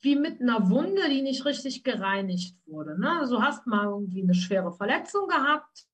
[0.00, 2.98] wie mit einer Wunde, die nicht richtig gereinigt wurde.
[3.00, 3.18] Ne?
[3.18, 5.88] Also du hast mal irgendwie eine schwere Verletzung gehabt,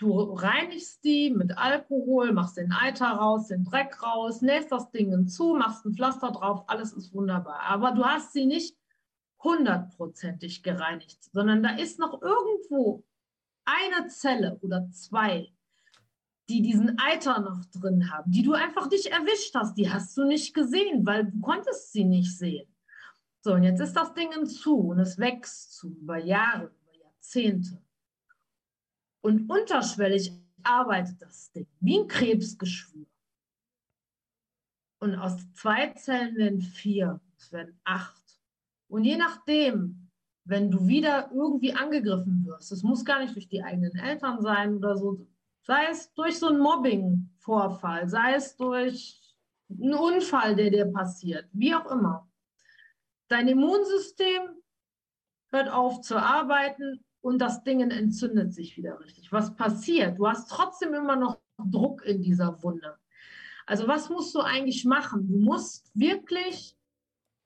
[0.00, 5.28] Du reinigst die mit Alkohol, machst den Eiter raus, den Dreck raus, nähst das Ding
[5.28, 7.60] zu, machst ein Pflaster drauf, alles ist wunderbar.
[7.68, 8.78] Aber du hast sie nicht
[9.42, 13.04] hundertprozentig gereinigt, sondern da ist noch irgendwo
[13.70, 15.52] eine Zelle oder zwei,
[16.48, 20.24] die diesen Eiter noch drin haben, die du einfach nicht erwischt hast, die hast du
[20.24, 22.66] nicht gesehen, weil du konntest sie nicht sehen.
[23.42, 27.80] So, und jetzt ist das Ding zu und es wächst zu über Jahre, über Jahrzehnte.
[29.22, 33.06] Und unterschwellig arbeitet das Ding wie ein Krebsgeschwür.
[34.98, 38.38] Und aus zwei Zellen werden vier, es werden acht.
[38.88, 40.10] Und je nachdem,
[40.44, 44.76] wenn du wieder irgendwie angegriffen wirst, es muss gar nicht durch die eigenen Eltern sein
[44.76, 45.26] oder so,
[45.62, 49.20] sei es durch so einen Mobbing-Vorfall, sei es durch
[49.70, 52.28] einen Unfall, der dir passiert, wie auch immer.
[53.28, 54.42] Dein Immunsystem
[55.50, 59.32] hört auf zu arbeiten und das Ding entzündet sich wieder richtig.
[59.32, 60.18] Was passiert?
[60.18, 62.96] Du hast trotzdem immer noch Druck in dieser Wunde.
[63.66, 65.28] Also was musst du eigentlich machen?
[65.28, 66.76] Du musst wirklich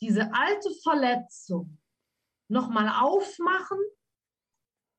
[0.01, 1.77] diese alte Verletzung
[2.49, 3.79] nochmal aufmachen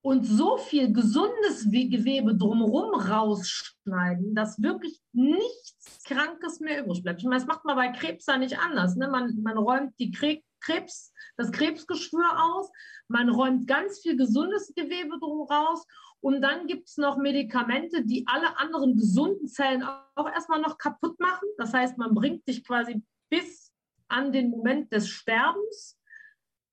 [0.06, 7.22] und so viel gesundes Gewebe drumherum rausschneiden, dass wirklich nichts Krankes mehr übrig bleibt.
[7.22, 8.96] Ich meine, das macht man bei Krebs ja nicht anders.
[8.96, 9.08] Ne?
[9.08, 12.70] Man, man räumt die Krebs, das Krebsgeschwür aus,
[13.08, 15.84] man räumt ganz viel gesundes Gewebe drum raus
[16.20, 19.84] und dann gibt es noch Medikamente, die alle anderen gesunden Zellen
[20.14, 21.48] auch erstmal noch kaputt machen.
[21.58, 23.02] Das heißt, man bringt dich quasi
[23.32, 23.74] bis
[24.08, 25.95] an den Moment des Sterbens,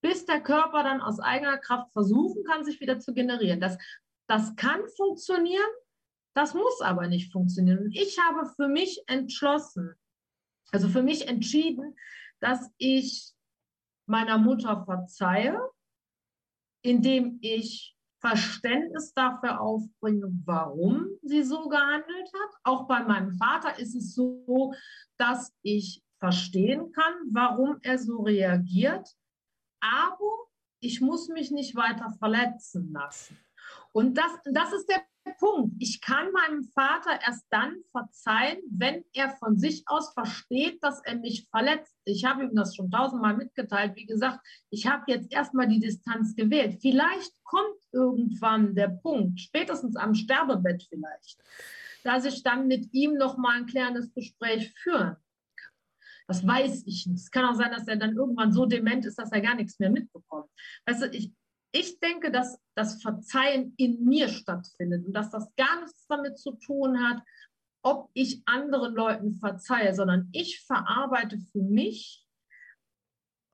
[0.03, 3.61] bis der Körper dann aus eigener Kraft versuchen kann, sich wieder zu generieren.
[3.61, 3.79] Das,
[4.29, 5.71] das kann funktionieren,
[6.35, 7.79] das muss aber nicht funktionieren.
[7.79, 9.95] Und ich habe für mich entschlossen,
[10.73, 11.97] also für mich entschieden,
[12.41, 13.33] dass ich
[14.07, 15.59] meiner Mutter verzeihe,
[16.83, 22.51] indem ich Verständnis dafür aufbringe, warum sie so gehandelt hat.
[22.63, 24.73] Auch bei meinem Vater ist es so,
[25.17, 29.09] dass ich verstehen kann, warum er so reagiert.
[29.83, 30.47] Aber
[30.81, 33.39] ich muss mich nicht weiter verletzen lassen.
[33.93, 35.03] Und das, das ist der
[35.39, 35.75] Punkt.
[35.79, 41.17] Ich kann meinem Vater erst dann verzeihen, wenn er von sich aus versteht, dass er
[41.17, 41.95] mich verletzt.
[42.05, 43.95] Ich habe ihm das schon tausendmal mitgeteilt.
[43.97, 46.79] Wie gesagt, ich habe jetzt erstmal die Distanz gewählt.
[46.81, 51.41] Vielleicht kommt irgendwann der Punkt, spätestens am Sterbebett vielleicht,
[52.03, 55.22] dass ich dann mit ihm nochmal ein klärendes Gespräch führen kann.
[56.29, 57.21] Das weiß ich nicht.
[57.21, 59.79] Es kann auch sein, dass er dann irgendwann so dement ist, dass er gar nichts
[59.79, 60.49] mehr mitbekommt.
[60.87, 61.33] Weißt du, ich,
[61.73, 66.53] ich denke, dass das Verzeihen in mir stattfindet und dass das gar nichts damit zu
[66.53, 67.23] tun hat,
[67.85, 72.25] ob ich anderen Leuten verzeihe, sondern ich verarbeite für mich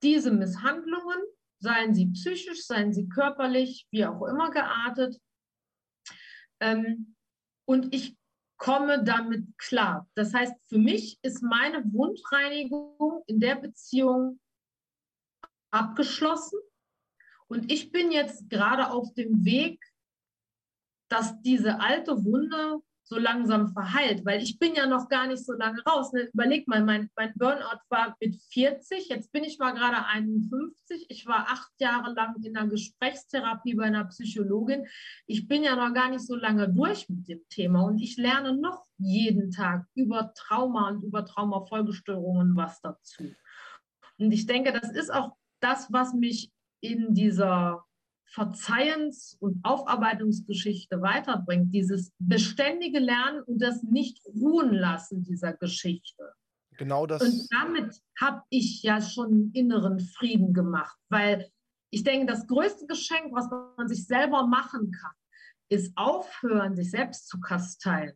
[0.02, 1.18] diese Misshandlungen,
[1.60, 5.18] seien sie psychisch, seien sie körperlich, wie auch immer geartet.
[6.60, 7.16] Ähm,
[7.64, 8.17] und ich
[8.58, 10.08] komme damit klar.
[10.14, 14.40] Das heißt, für mich ist meine Wundreinigung in der Beziehung
[15.70, 16.58] abgeschlossen.
[17.46, 19.82] Und ich bin jetzt gerade auf dem Weg,
[21.08, 25.54] dass diese alte Wunde so langsam verheilt, weil ich bin ja noch gar nicht so
[25.54, 26.12] lange raus.
[26.12, 26.28] Ne?
[26.32, 31.06] Überleg mal, mein, mein Burnout war mit 40, jetzt bin ich mal gerade 51.
[31.08, 34.86] Ich war acht Jahre lang in einer Gesprächstherapie bei einer Psychologin.
[35.26, 38.54] Ich bin ja noch gar nicht so lange durch mit dem Thema und ich lerne
[38.54, 43.24] noch jeden Tag über Trauma und über Traumafolgestörungen was dazu.
[44.18, 46.50] Und ich denke, das ist auch das, was mich
[46.80, 47.84] in dieser
[48.30, 56.32] Verzeihens- und Aufarbeitungsgeschichte weiterbringt, dieses beständige Lernen und das nicht ruhen lassen dieser Geschichte.
[56.76, 57.22] Genau das.
[57.22, 61.50] Und damit habe ich ja schon inneren Frieden gemacht, weil
[61.90, 65.12] ich denke, das größte Geschenk, was man sich selber machen kann,
[65.70, 68.14] ist aufhören, sich selbst zu kasteien.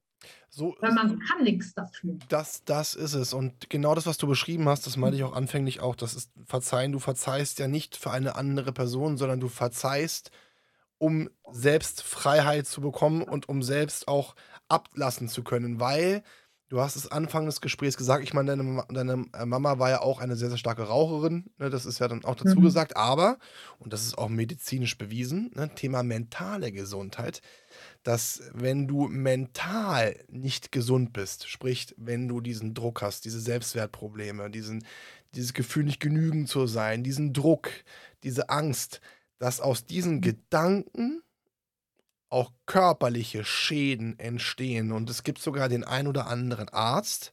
[0.54, 2.18] So, Weil man kann nichts dafür.
[2.28, 3.32] Das, das ist es.
[3.32, 5.96] Und genau das, was du beschrieben hast, das meinte ich auch anfänglich auch.
[5.96, 6.92] Das ist Verzeihen.
[6.92, 10.30] Du verzeihst ja nicht für eine andere Person, sondern du verzeihst,
[10.98, 14.34] um selbst Freiheit zu bekommen und um selbst auch
[14.68, 15.80] ablassen zu können.
[15.80, 16.22] Weil
[16.72, 20.00] Du hast es Anfang des Gesprächs gesagt, ich meine, deine, deine äh, Mama war ja
[20.00, 22.62] auch eine sehr, sehr starke Raucherin, ne, das ist ja dann auch dazu mhm.
[22.62, 23.36] gesagt, aber,
[23.78, 27.42] und das ist auch medizinisch bewiesen, ne, Thema mentale Gesundheit,
[28.02, 34.50] dass wenn du mental nicht gesund bist, sprich, wenn du diesen Druck hast, diese Selbstwertprobleme,
[34.50, 34.84] diesen,
[35.34, 37.70] dieses Gefühl nicht genügend zu sein, diesen Druck,
[38.22, 39.00] diese Angst,
[39.38, 41.22] dass aus diesen Gedanken
[42.28, 44.90] auch körperliche Schäden entstehen.
[44.90, 47.32] Und es gibt sogar den ein oder anderen Arzt,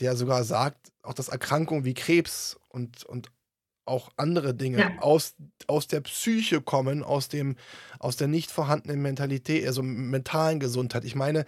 [0.00, 3.30] der sogar sagt, auch dass Erkrankungen wie Krebs und, und
[3.88, 4.90] auch andere Dinge ja.
[5.00, 5.34] aus,
[5.66, 7.56] aus der Psyche kommen, aus, dem,
[7.98, 11.04] aus der nicht vorhandenen Mentalität, also mentalen Gesundheit.
[11.04, 11.44] Ich meine,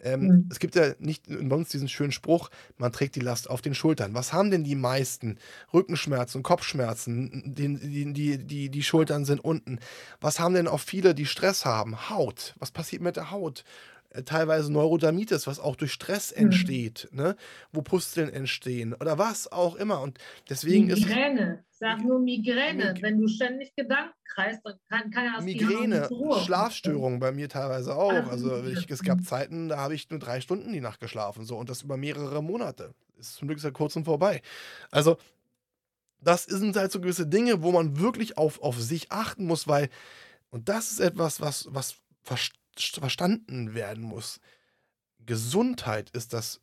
[0.00, 0.48] ähm, mhm.
[0.50, 3.74] Es gibt ja nicht bei uns diesen schönen Spruch, man trägt die Last auf den
[3.74, 4.14] Schultern.
[4.14, 5.38] Was haben denn die meisten?
[5.74, 9.80] Rückenschmerzen, Kopfschmerzen, die, die, die, die Schultern sind unten.
[10.20, 12.10] Was haben denn auch viele, die Stress haben?
[12.10, 12.54] Haut.
[12.58, 13.64] Was passiert mit der Haut?
[14.10, 16.44] Äh, teilweise Neurodermitis, was auch durch Stress mhm.
[16.44, 17.18] entsteht, mhm.
[17.18, 17.36] ne?
[17.72, 20.00] wo Pusteln entstehen oder was auch immer.
[20.00, 21.00] Und deswegen Migräne.
[21.00, 21.08] ist.
[21.08, 22.92] Migräne, sag nur Migräne.
[22.92, 26.08] Mig Wenn du ständig Gedanken kreist, dann kann, kann ja das Migräne,
[26.44, 28.12] Schlafstörungen bei mir teilweise auch.
[28.12, 31.44] Also, also ich, es gab Zeiten, da habe ich nur drei Stunden die Nacht geschlafen.
[31.44, 32.94] So, und das über mehrere Monate.
[33.18, 34.40] Ist zum Glück seit kurzem vorbei.
[34.90, 35.18] Also,
[36.20, 39.90] das sind halt so gewisse Dinge, wo man wirklich auf, auf sich achten muss, weil,
[40.50, 42.67] und das ist etwas, was, was verstanden
[43.74, 44.40] werden muss.
[45.20, 46.60] Gesundheit ist das,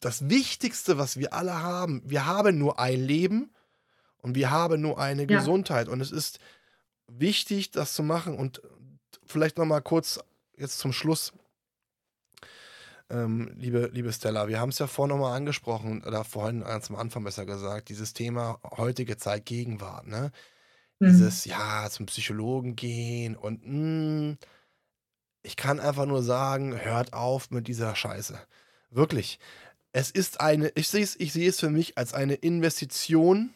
[0.00, 2.02] das Wichtigste, was wir alle haben.
[2.04, 3.52] Wir haben nur ein Leben
[4.18, 5.38] und wir haben nur eine ja.
[5.38, 5.88] Gesundheit.
[5.88, 6.38] Und es ist
[7.06, 8.36] wichtig, das zu machen.
[8.36, 8.62] Und
[9.26, 10.20] vielleicht noch mal kurz
[10.56, 11.32] jetzt zum Schluss.
[13.10, 16.96] Ähm, liebe, liebe Stella, wir haben es ja vorhin nochmal angesprochen, oder vorhin ganz am
[16.96, 20.06] Anfang besser gesagt, dieses Thema heutige Zeit Gegenwart.
[20.06, 20.30] Ne?
[21.00, 21.08] Mhm.
[21.08, 24.38] Dieses, ja, zum Psychologen gehen und mh, hm,
[25.42, 28.38] ich kann einfach nur sagen, hört auf mit dieser Scheiße.
[28.90, 29.38] Wirklich.
[29.92, 33.54] Es ist eine, ich sehe es, ich sehe es für mich als eine Investition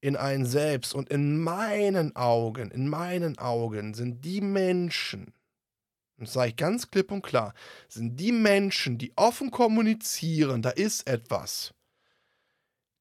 [0.00, 0.94] in ein Selbst.
[0.94, 5.32] Und in meinen Augen, in meinen Augen sind die Menschen,
[6.16, 7.54] und das sage ich ganz klipp und klar,
[7.88, 11.72] sind die Menschen, die offen kommunizieren, da ist etwas,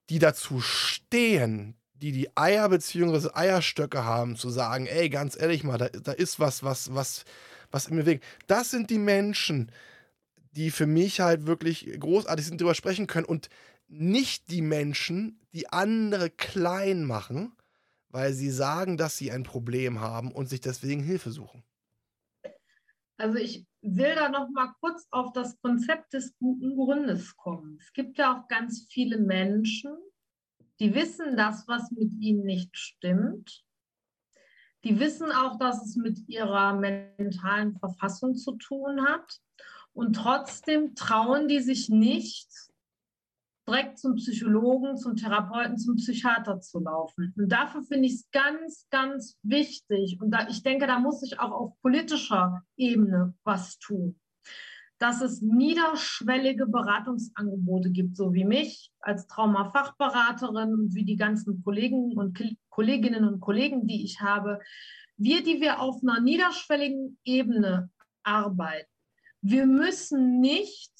[0.09, 3.29] die dazu stehen, die die Eier bzw.
[3.33, 7.25] Eierstöcke haben, zu sagen, ey, ganz ehrlich mal, da, da ist was, was, was,
[7.71, 8.23] was mir Weg.
[8.47, 9.71] Das sind die Menschen,
[10.51, 13.49] die für mich halt wirklich großartig sind, darüber sprechen können und
[13.87, 17.53] nicht die Menschen, die andere klein machen,
[18.09, 21.63] weil sie sagen, dass sie ein Problem haben und sich deswegen Hilfe suchen.
[23.17, 27.77] Also ich will da noch mal kurz auf das Konzept des guten Grundes kommen.
[27.81, 29.91] Es gibt ja auch ganz viele Menschen,
[30.79, 33.63] die wissen das, was mit ihnen nicht stimmt.
[34.85, 39.39] Die wissen auch, dass es mit ihrer mentalen Verfassung zu tun hat.
[39.91, 42.47] Und trotzdem trauen die sich nicht,
[43.67, 47.33] direkt zum Psychologen, zum Therapeuten, zum Psychiater zu laufen.
[47.37, 50.19] Und dafür finde ich es ganz, ganz wichtig.
[50.21, 54.19] Und da, ich denke, da muss sich auch auf politischer Ebene was tun
[54.99, 62.17] dass es niederschwellige Beratungsangebote gibt, so wie mich als Traumafachberaterin und wie die ganzen Kollegen
[62.17, 62.37] und
[62.69, 64.59] Kolleginnen und Kollegen, die ich habe.
[65.15, 67.89] Wir, die wir auf einer niederschwelligen Ebene
[68.23, 68.89] arbeiten,
[69.41, 70.91] wir müssen nicht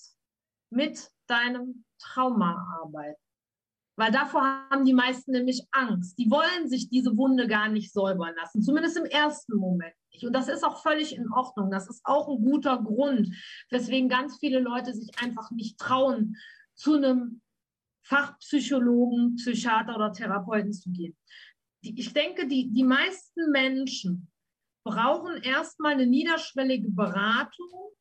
[0.69, 3.21] mit deinem Trauma arbeiten.
[3.97, 6.17] Weil davor haben die meisten nämlich Angst.
[6.17, 10.27] Die wollen sich diese Wunde gar nicht säubern lassen, zumindest im ersten Moment nicht.
[10.27, 11.71] Und das ist auch völlig in Ordnung.
[11.71, 13.35] Das ist auch ein guter Grund,
[13.69, 16.37] weswegen ganz viele Leute sich einfach nicht trauen,
[16.75, 17.41] zu einem
[18.03, 21.15] Fachpsychologen, Psychiater oder Therapeuten zu gehen.
[21.81, 24.29] ich denke, die, die meisten Menschen
[24.83, 27.91] brauchen erstmal eine niederschwellige Beratung,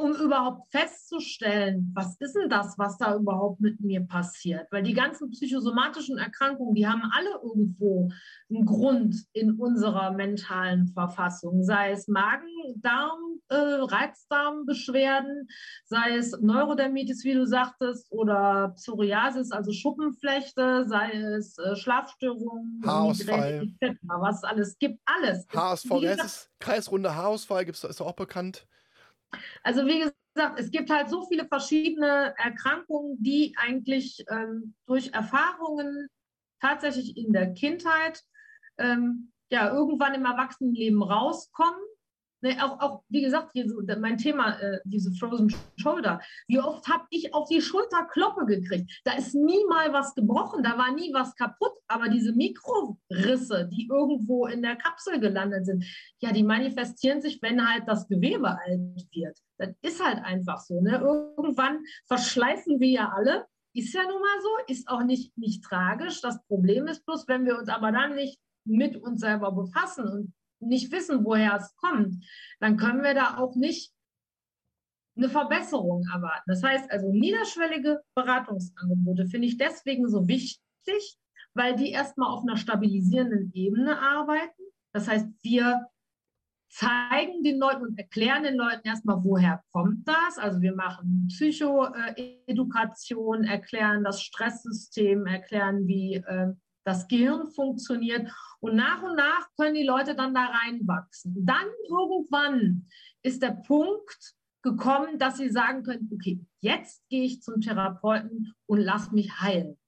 [0.00, 4.66] um überhaupt festzustellen, was ist denn das, was da überhaupt mit mir passiert?
[4.70, 8.10] Weil die ganzen psychosomatischen Erkrankungen, die haben alle irgendwo
[8.48, 15.48] einen Grund in unserer mentalen Verfassung, sei es Magen, Darm, äh, Reizdarmbeschwerden,
[15.84, 23.68] sei es Neurodermitis, wie du sagtest, oder Psoriasis, also Schuppenflechte, sei es äh, Schlafstörungen, Haarausfall,
[23.80, 25.46] etc., was es alles gibt, alles.
[25.52, 28.66] Haarausfall, gesagt, ist kreisrunder Haarausfall, gibt's, ist auch bekannt.
[29.62, 36.08] Also wie gesagt, es gibt halt so viele verschiedene Erkrankungen, die eigentlich ähm, durch Erfahrungen
[36.60, 38.22] tatsächlich in der Kindheit
[38.78, 41.80] ähm, ja irgendwann im Erwachsenenleben rauskommen.
[42.42, 43.66] Ne, auch, auch, wie gesagt, hier
[43.98, 46.20] mein Thema, äh, diese Frozen Shoulder.
[46.48, 48.90] Wie oft habe ich auf die Schulter Kloppe gekriegt?
[49.04, 53.88] Da ist nie mal was gebrochen, da war nie was kaputt, aber diese Mikrorisse, die
[53.90, 55.84] irgendwo in der Kapsel gelandet sind,
[56.20, 59.38] ja, die manifestieren sich, wenn halt das Gewebe alt wird.
[59.58, 60.80] Das ist halt einfach so.
[60.80, 60.98] Ne?
[60.98, 66.20] Irgendwann verschleißen wir ja alle ist ja nun mal so, ist auch nicht, nicht tragisch.
[66.20, 70.32] Das Problem ist bloß, wenn wir uns aber dann nicht mit uns selber befassen und
[70.60, 72.24] nicht wissen, woher es kommt,
[72.60, 73.92] dann können wir da auch nicht
[75.16, 76.44] eine Verbesserung erwarten.
[76.46, 81.18] Das heißt also, niederschwellige Beratungsangebote finde ich deswegen so wichtig,
[81.54, 84.62] weil die erstmal auf einer stabilisierenden Ebene arbeiten.
[84.92, 85.88] Das heißt, wir
[86.70, 90.38] zeigen den Leuten und erklären den Leuten erstmal, woher kommt das.
[90.38, 96.52] Also wir machen Psychoedukation, erklären das Stresssystem, erklären, wie äh,
[96.84, 98.30] das Gehirn funktioniert.
[98.60, 101.34] Und nach und nach können die Leute dann da reinwachsen.
[101.44, 102.86] Dann irgendwann
[103.22, 108.80] ist der Punkt gekommen, dass sie sagen können, okay, jetzt gehe ich zum Therapeuten und
[108.80, 109.78] lass mich heilen.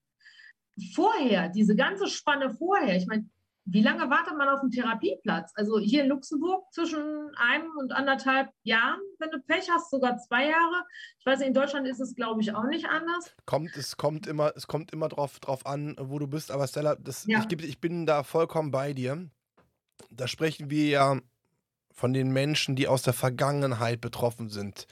[0.95, 3.29] Vorher, diese ganze Spanne vorher, ich meine,
[3.65, 5.51] wie lange wartet man auf einen Therapieplatz?
[5.55, 10.49] Also hier in Luxemburg zwischen einem und anderthalb Jahren, wenn du Pech hast, sogar zwei
[10.49, 10.83] Jahre.
[11.19, 13.33] Ich weiß, in Deutschland ist es, glaube ich, auch nicht anders.
[13.45, 16.51] Kommt, es kommt immer, es kommt immer drauf, drauf an, wo du bist.
[16.51, 17.45] Aber Stella, das, ja.
[17.49, 19.29] ich, ich bin da vollkommen bei dir.
[20.11, 21.19] Da sprechen wir ja
[21.93, 24.87] von den Menschen, die aus der Vergangenheit betroffen sind.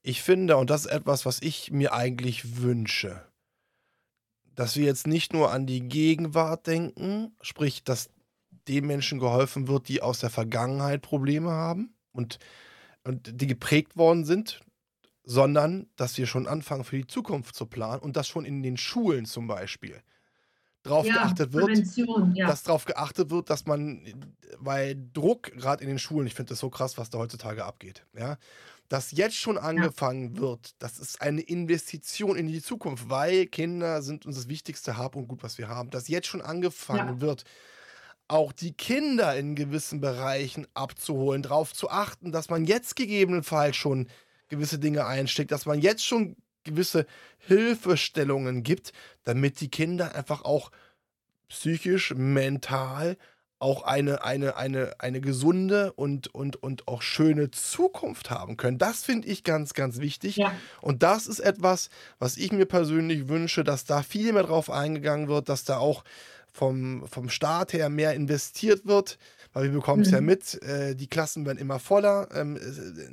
[0.00, 3.27] Ich finde, und das ist etwas, was ich mir eigentlich wünsche,
[4.58, 8.10] dass wir jetzt nicht nur an die Gegenwart denken, sprich, dass
[8.66, 12.40] den Menschen geholfen wird, die aus der Vergangenheit Probleme haben und,
[13.04, 14.60] und die geprägt worden sind,
[15.22, 18.76] sondern dass wir schon anfangen, für die Zukunft zu planen und das schon in den
[18.76, 20.02] Schulen zum Beispiel
[20.82, 21.78] darauf ja, geachtet wird,
[22.34, 22.48] ja.
[22.48, 24.04] dass darauf geachtet wird, dass man,
[24.58, 28.04] weil Druck gerade in den Schulen, ich finde das so krass, was da heutzutage abgeht,
[28.12, 28.38] ja,
[28.88, 30.40] dass jetzt schon angefangen ja.
[30.40, 35.14] wird, das ist eine Investition in die Zukunft, weil Kinder sind uns das wichtigste Hab
[35.14, 37.20] und Gut, was wir haben, dass jetzt schon angefangen ja.
[37.20, 37.44] wird,
[38.28, 44.08] auch die Kinder in gewissen Bereichen abzuholen, darauf zu achten, dass man jetzt gegebenenfalls schon
[44.48, 47.06] gewisse Dinge einsteckt, dass man jetzt schon gewisse
[47.38, 48.92] Hilfestellungen gibt,
[49.24, 50.70] damit die Kinder einfach auch
[51.48, 53.16] psychisch, mental
[53.60, 58.78] auch eine, eine, eine, eine gesunde und, und, und auch schöne Zukunft haben können.
[58.78, 60.36] Das finde ich ganz, ganz wichtig.
[60.36, 60.52] Ja.
[60.80, 65.28] Und das ist etwas, was ich mir persönlich wünsche, dass da viel mehr drauf eingegangen
[65.28, 66.04] wird, dass da auch
[66.52, 69.18] vom, vom Staat her mehr investiert wird,
[69.52, 70.14] weil wir bekommen es mhm.
[70.14, 72.28] ja mit, äh, die Klassen werden immer voller.
[72.34, 72.56] Ähm,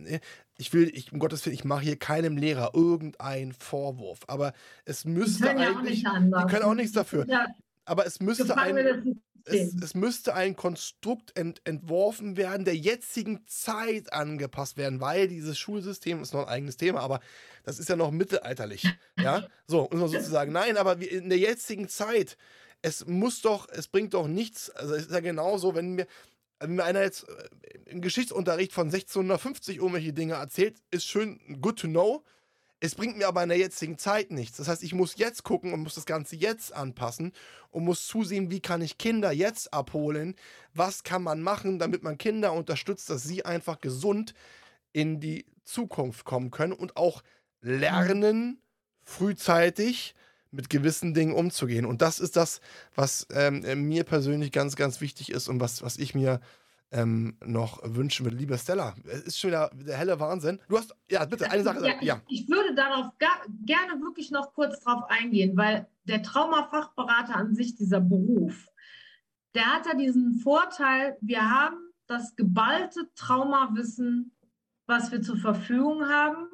[0.08, 0.20] äh,
[0.58, 4.54] ich will, ich, um Gottes Willen, ich mache hier keinem Lehrer irgendeinen Vorwurf, aber
[4.86, 7.26] es müsste die eigentlich, ja die können auch nichts dafür.
[7.28, 7.46] Ja.
[7.86, 14.12] Aber es müsste ein, es, es, müsste ein Konstrukt ent, entworfen werden, der jetzigen Zeit
[14.12, 17.20] angepasst werden, weil dieses Schulsystem ist noch ein eigenes Thema, aber
[17.64, 18.88] das ist ja noch mittelalterlich.
[19.20, 22.38] ja, so, und sozusagen, nein, aber in der jetzigen Zeit,
[22.82, 26.08] es muss doch, es bringt doch nichts, also es ist ja genauso, wenn mir,
[26.60, 27.50] wenn mir einer jetzt äh,
[27.86, 32.24] im Geschichtsunterricht von 1650 irgendwelche Dinge erzählt, ist schön, good to know.
[32.86, 34.58] Es bringt mir aber in der jetzigen Zeit nichts.
[34.58, 37.32] Das heißt, ich muss jetzt gucken und muss das Ganze jetzt anpassen
[37.72, 40.36] und muss zusehen, wie kann ich Kinder jetzt abholen?
[40.74, 44.34] Was kann man machen, damit man Kinder unterstützt, dass sie einfach gesund
[44.94, 47.24] in die Zukunft kommen können und auch
[47.62, 48.62] lernen,
[49.04, 50.14] frühzeitig
[50.52, 51.86] mit gewissen Dingen umzugehen.
[51.86, 52.62] Und das ist das,
[52.94, 56.40] was ähm, mir persönlich ganz, ganz wichtig ist und was, was ich mir
[56.96, 58.38] ähm, noch wünschen würde.
[58.38, 60.60] Liebe Stella, es ist schon wieder der helle Wahnsinn.
[60.70, 61.86] Du hast, ja, bitte, eine Sache.
[61.86, 62.22] Ja, ja.
[62.28, 63.12] Ich, ich, würde darauf
[63.66, 68.70] gerne wirklich noch kurz drauf eingehen, weil der Traumafachberater an sich, dieser Beruf,
[69.54, 71.78] der hat ja diesen Vorteil, wir haben
[72.08, 74.32] das geballte Traumawissen,
[74.86, 76.48] was wir zur Verfügung haben.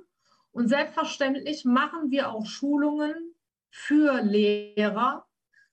[0.51, 3.35] Und selbstverständlich machen wir auch Schulungen
[3.69, 5.25] für Lehrer,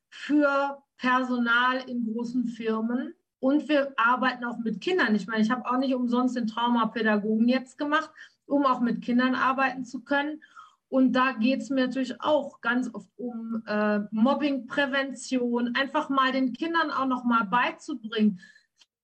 [0.09, 5.14] für Personal in großen Firmen und wir arbeiten auch mit Kindern.
[5.14, 8.11] Ich meine, ich habe auch nicht umsonst den Traumapädagogen jetzt gemacht,
[8.47, 10.43] um auch mit Kindern arbeiten zu können.
[10.89, 16.55] Und da geht es mir natürlich auch ganz oft um äh, Mobbingprävention, einfach mal den
[16.55, 18.41] Kindern auch noch mal beizubringen.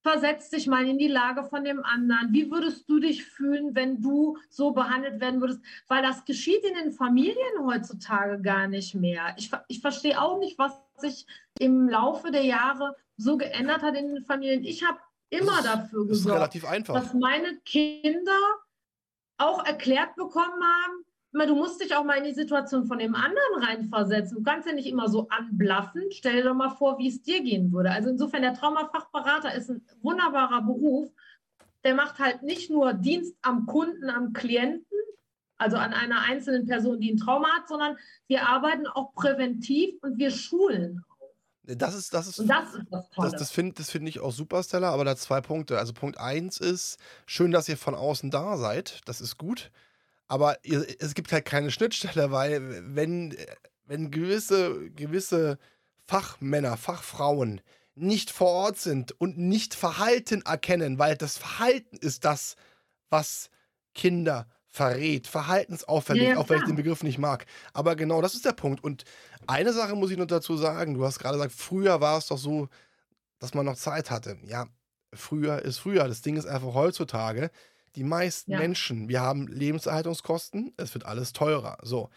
[0.00, 2.32] versetz dich mal in die Lage von dem anderen.
[2.32, 5.60] Wie würdest du dich fühlen, wenn du so behandelt werden würdest?
[5.88, 9.34] Weil das geschieht in den Familien heutzutage gar nicht mehr.
[9.36, 11.26] Ich, ich verstehe auch nicht, was sich
[11.58, 14.64] im Laufe der Jahre so geändert hat in den Familien.
[14.64, 14.98] Ich habe
[15.30, 18.38] immer das dafür gesorgt, dass meine Kinder
[19.38, 23.62] auch erklärt bekommen haben, du musst dich auch mal in die Situation von dem anderen
[23.62, 24.36] reinversetzen.
[24.36, 26.02] Du kannst ja nicht immer so anblaffen.
[26.10, 27.90] Stell dir doch mal vor, wie es dir gehen würde.
[27.90, 31.10] Also insofern, der Traumafachberater ist ein wunderbarer Beruf.
[31.82, 34.93] Der macht halt nicht nur Dienst am Kunden, am Klienten,
[35.64, 37.96] also an einer einzelnen Person, die ein Trauma hat, sondern
[38.28, 41.02] wir arbeiten auch präventiv und wir schulen
[41.66, 43.30] das ist, das ist, und das ist das Tolle.
[43.30, 45.78] Das, das finde das find ich auch super, Stella, aber da zwei Punkte.
[45.78, 49.00] Also Punkt eins ist, schön, dass ihr von außen da seid.
[49.06, 49.70] Das ist gut.
[50.26, 53.34] Aber ihr, es gibt halt keine Schnittstelle, weil wenn,
[53.86, 55.58] wenn gewisse, gewisse
[56.06, 57.62] Fachmänner, Fachfrauen
[57.94, 62.56] nicht vor Ort sind und nicht Verhalten erkennen, weil das Verhalten ist das,
[63.08, 63.48] was
[63.94, 67.46] Kinder verrät, verhaltensauffällig, ja, auch wenn ich den Begriff nicht mag.
[67.72, 68.82] Aber genau das ist der Punkt.
[68.82, 69.04] Und
[69.46, 70.94] eine Sache muss ich noch dazu sagen.
[70.94, 72.68] Du hast gerade gesagt, früher war es doch so,
[73.38, 74.36] dass man noch Zeit hatte.
[74.46, 74.66] Ja,
[75.12, 76.08] früher ist früher.
[76.08, 77.52] Das Ding ist einfach heutzutage,
[77.94, 78.58] die meisten ja.
[78.58, 81.78] Menschen, wir haben Lebenserhaltungskosten, es wird alles teurer.
[81.82, 82.10] So.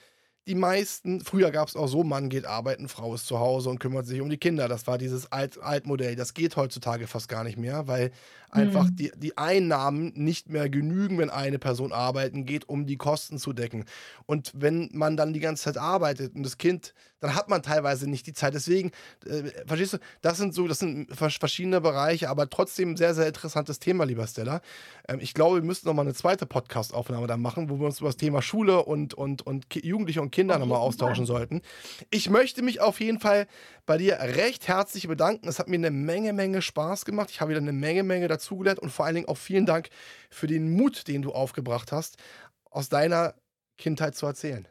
[0.48, 3.80] Die meisten, früher gab es auch so, Mann geht arbeiten, Frau ist zu Hause und
[3.80, 4.70] kümmert sich um die Kinder.
[4.70, 6.16] Das war dieses Alt Altmodell.
[6.16, 8.12] Das geht heutzutage fast gar nicht mehr, weil
[8.50, 8.96] einfach mhm.
[8.96, 13.52] die, die Einnahmen nicht mehr genügen, wenn eine Person arbeiten geht, um die Kosten zu
[13.52, 13.84] decken.
[14.26, 18.10] Und wenn man dann die ganze Zeit arbeitet und das Kind, dann hat man teilweise
[18.10, 18.54] nicht die Zeit.
[18.54, 18.92] Deswegen,
[19.26, 23.28] äh, verstehst du, das sind so, das sind verschiedene Bereiche, aber trotzdem ein sehr, sehr
[23.28, 24.62] interessantes Thema, lieber Stella.
[25.08, 28.00] Ähm, ich glaube, wir müssten noch mal eine zweite Podcast-Aufnahme da machen, wo wir uns
[28.00, 31.62] über das Thema Schule und, und, und Jugendliche und Kinder nochmal austauschen sollten.
[32.12, 33.48] Ich möchte mich auf jeden Fall
[33.86, 35.48] bei dir recht herzlich bedanken.
[35.48, 37.30] Es hat mir eine Menge, Menge Spaß gemacht.
[37.32, 39.90] Ich habe wieder eine Menge, Menge dazugelernt und vor allen Dingen auch vielen Dank
[40.30, 42.18] für den Mut, den du aufgebracht hast,
[42.70, 43.34] aus deiner
[43.78, 44.68] Kindheit zu erzählen.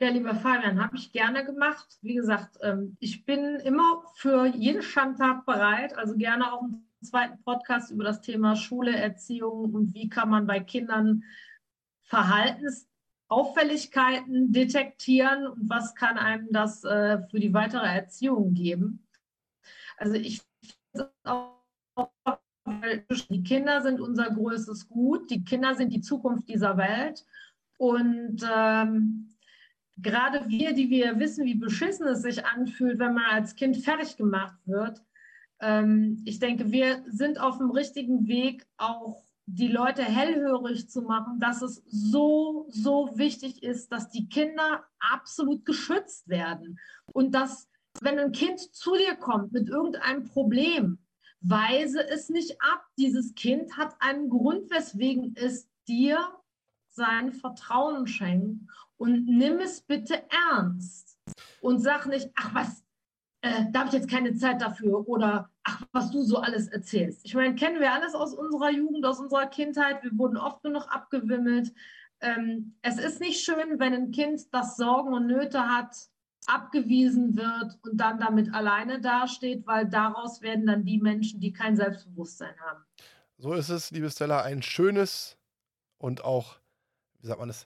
[0.00, 1.98] Ja, lieber Fabian, habe ich gerne gemacht.
[2.02, 7.42] Wie gesagt, ähm, ich bin immer für jeden Schandtag bereit, also gerne auch einen zweiten
[7.42, 11.24] Podcast über das Thema Schule, Erziehung und wie kann man bei Kindern
[12.02, 12.88] Verhaltens
[13.26, 19.04] Auffälligkeiten detektieren und was kann einem das äh, für die weitere Erziehung geben.
[19.96, 20.42] Also ich
[21.24, 21.58] auch,
[23.30, 27.26] die Kinder sind unser größtes Gut, die Kinder sind die Zukunft dieser Welt
[27.76, 29.28] und ähm,
[30.00, 34.16] gerade wir, die wir wissen, wie beschissen es sich anfühlt, wenn man als Kind fertig
[34.16, 35.02] gemacht wird,
[35.60, 41.40] ähm, ich denke, wir sind auf dem richtigen Weg, auch die Leute hellhörig zu machen,
[41.40, 46.78] dass es so, so wichtig ist, dass die Kinder absolut geschützt werden.
[47.12, 47.68] Und dass,
[48.02, 50.98] wenn ein Kind zu dir kommt mit irgendeinem Problem,
[51.40, 52.84] weise es nicht ab.
[52.98, 56.18] Dieses Kind hat einen Grund, weswegen es dir
[56.88, 58.68] sein Vertrauen schenkt.
[58.98, 61.18] Und nimm es bitte ernst.
[61.60, 62.84] Und sag nicht, ach was,
[63.42, 67.24] äh, da habe ich jetzt keine Zeit dafür oder ach, was du so alles erzählst.
[67.24, 70.02] Ich meine, kennen wir alles aus unserer Jugend, aus unserer Kindheit.
[70.02, 71.72] Wir wurden oft genug abgewimmelt.
[72.20, 75.94] Ähm, es ist nicht schön, wenn ein Kind, das Sorgen und Nöte hat,
[76.46, 81.76] abgewiesen wird und dann damit alleine dasteht, weil daraus werden dann die Menschen, die kein
[81.76, 82.84] Selbstbewusstsein haben.
[83.36, 85.36] So ist es, liebe Stella, ein schönes
[85.98, 86.58] und auch,
[87.20, 87.64] wie sagt man das,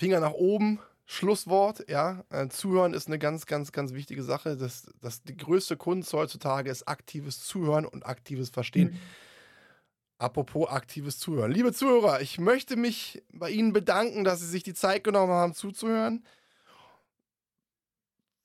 [0.00, 2.24] Finger nach oben Schlusswort, ja.
[2.30, 4.56] Äh, Zuhören ist eine ganz, ganz, ganz wichtige Sache.
[4.56, 8.92] Das, das, die größte Kunst heutzutage ist aktives Zuhören und aktives Verstehen.
[8.92, 8.98] Mhm.
[10.16, 11.52] Apropos aktives Zuhören.
[11.52, 15.52] Liebe Zuhörer, ich möchte mich bei Ihnen bedanken, dass Sie sich die Zeit genommen haben,
[15.52, 16.24] zuzuhören.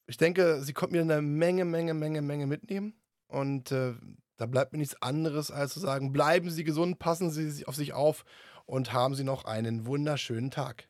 [0.07, 2.95] Ich denke, Sie konnten mir eine Menge, Menge, Menge, Menge mitnehmen.
[3.27, 3.93] Und äh,
[4.35, 7.93] da bleibt mir nichts anderes, als zu sagen, bleiben Sie gesund, passen Sie auf sich
[7.93, 8.25] auf
[8.65, 10.89] und haben Sie noch einen wunderschönen Tag.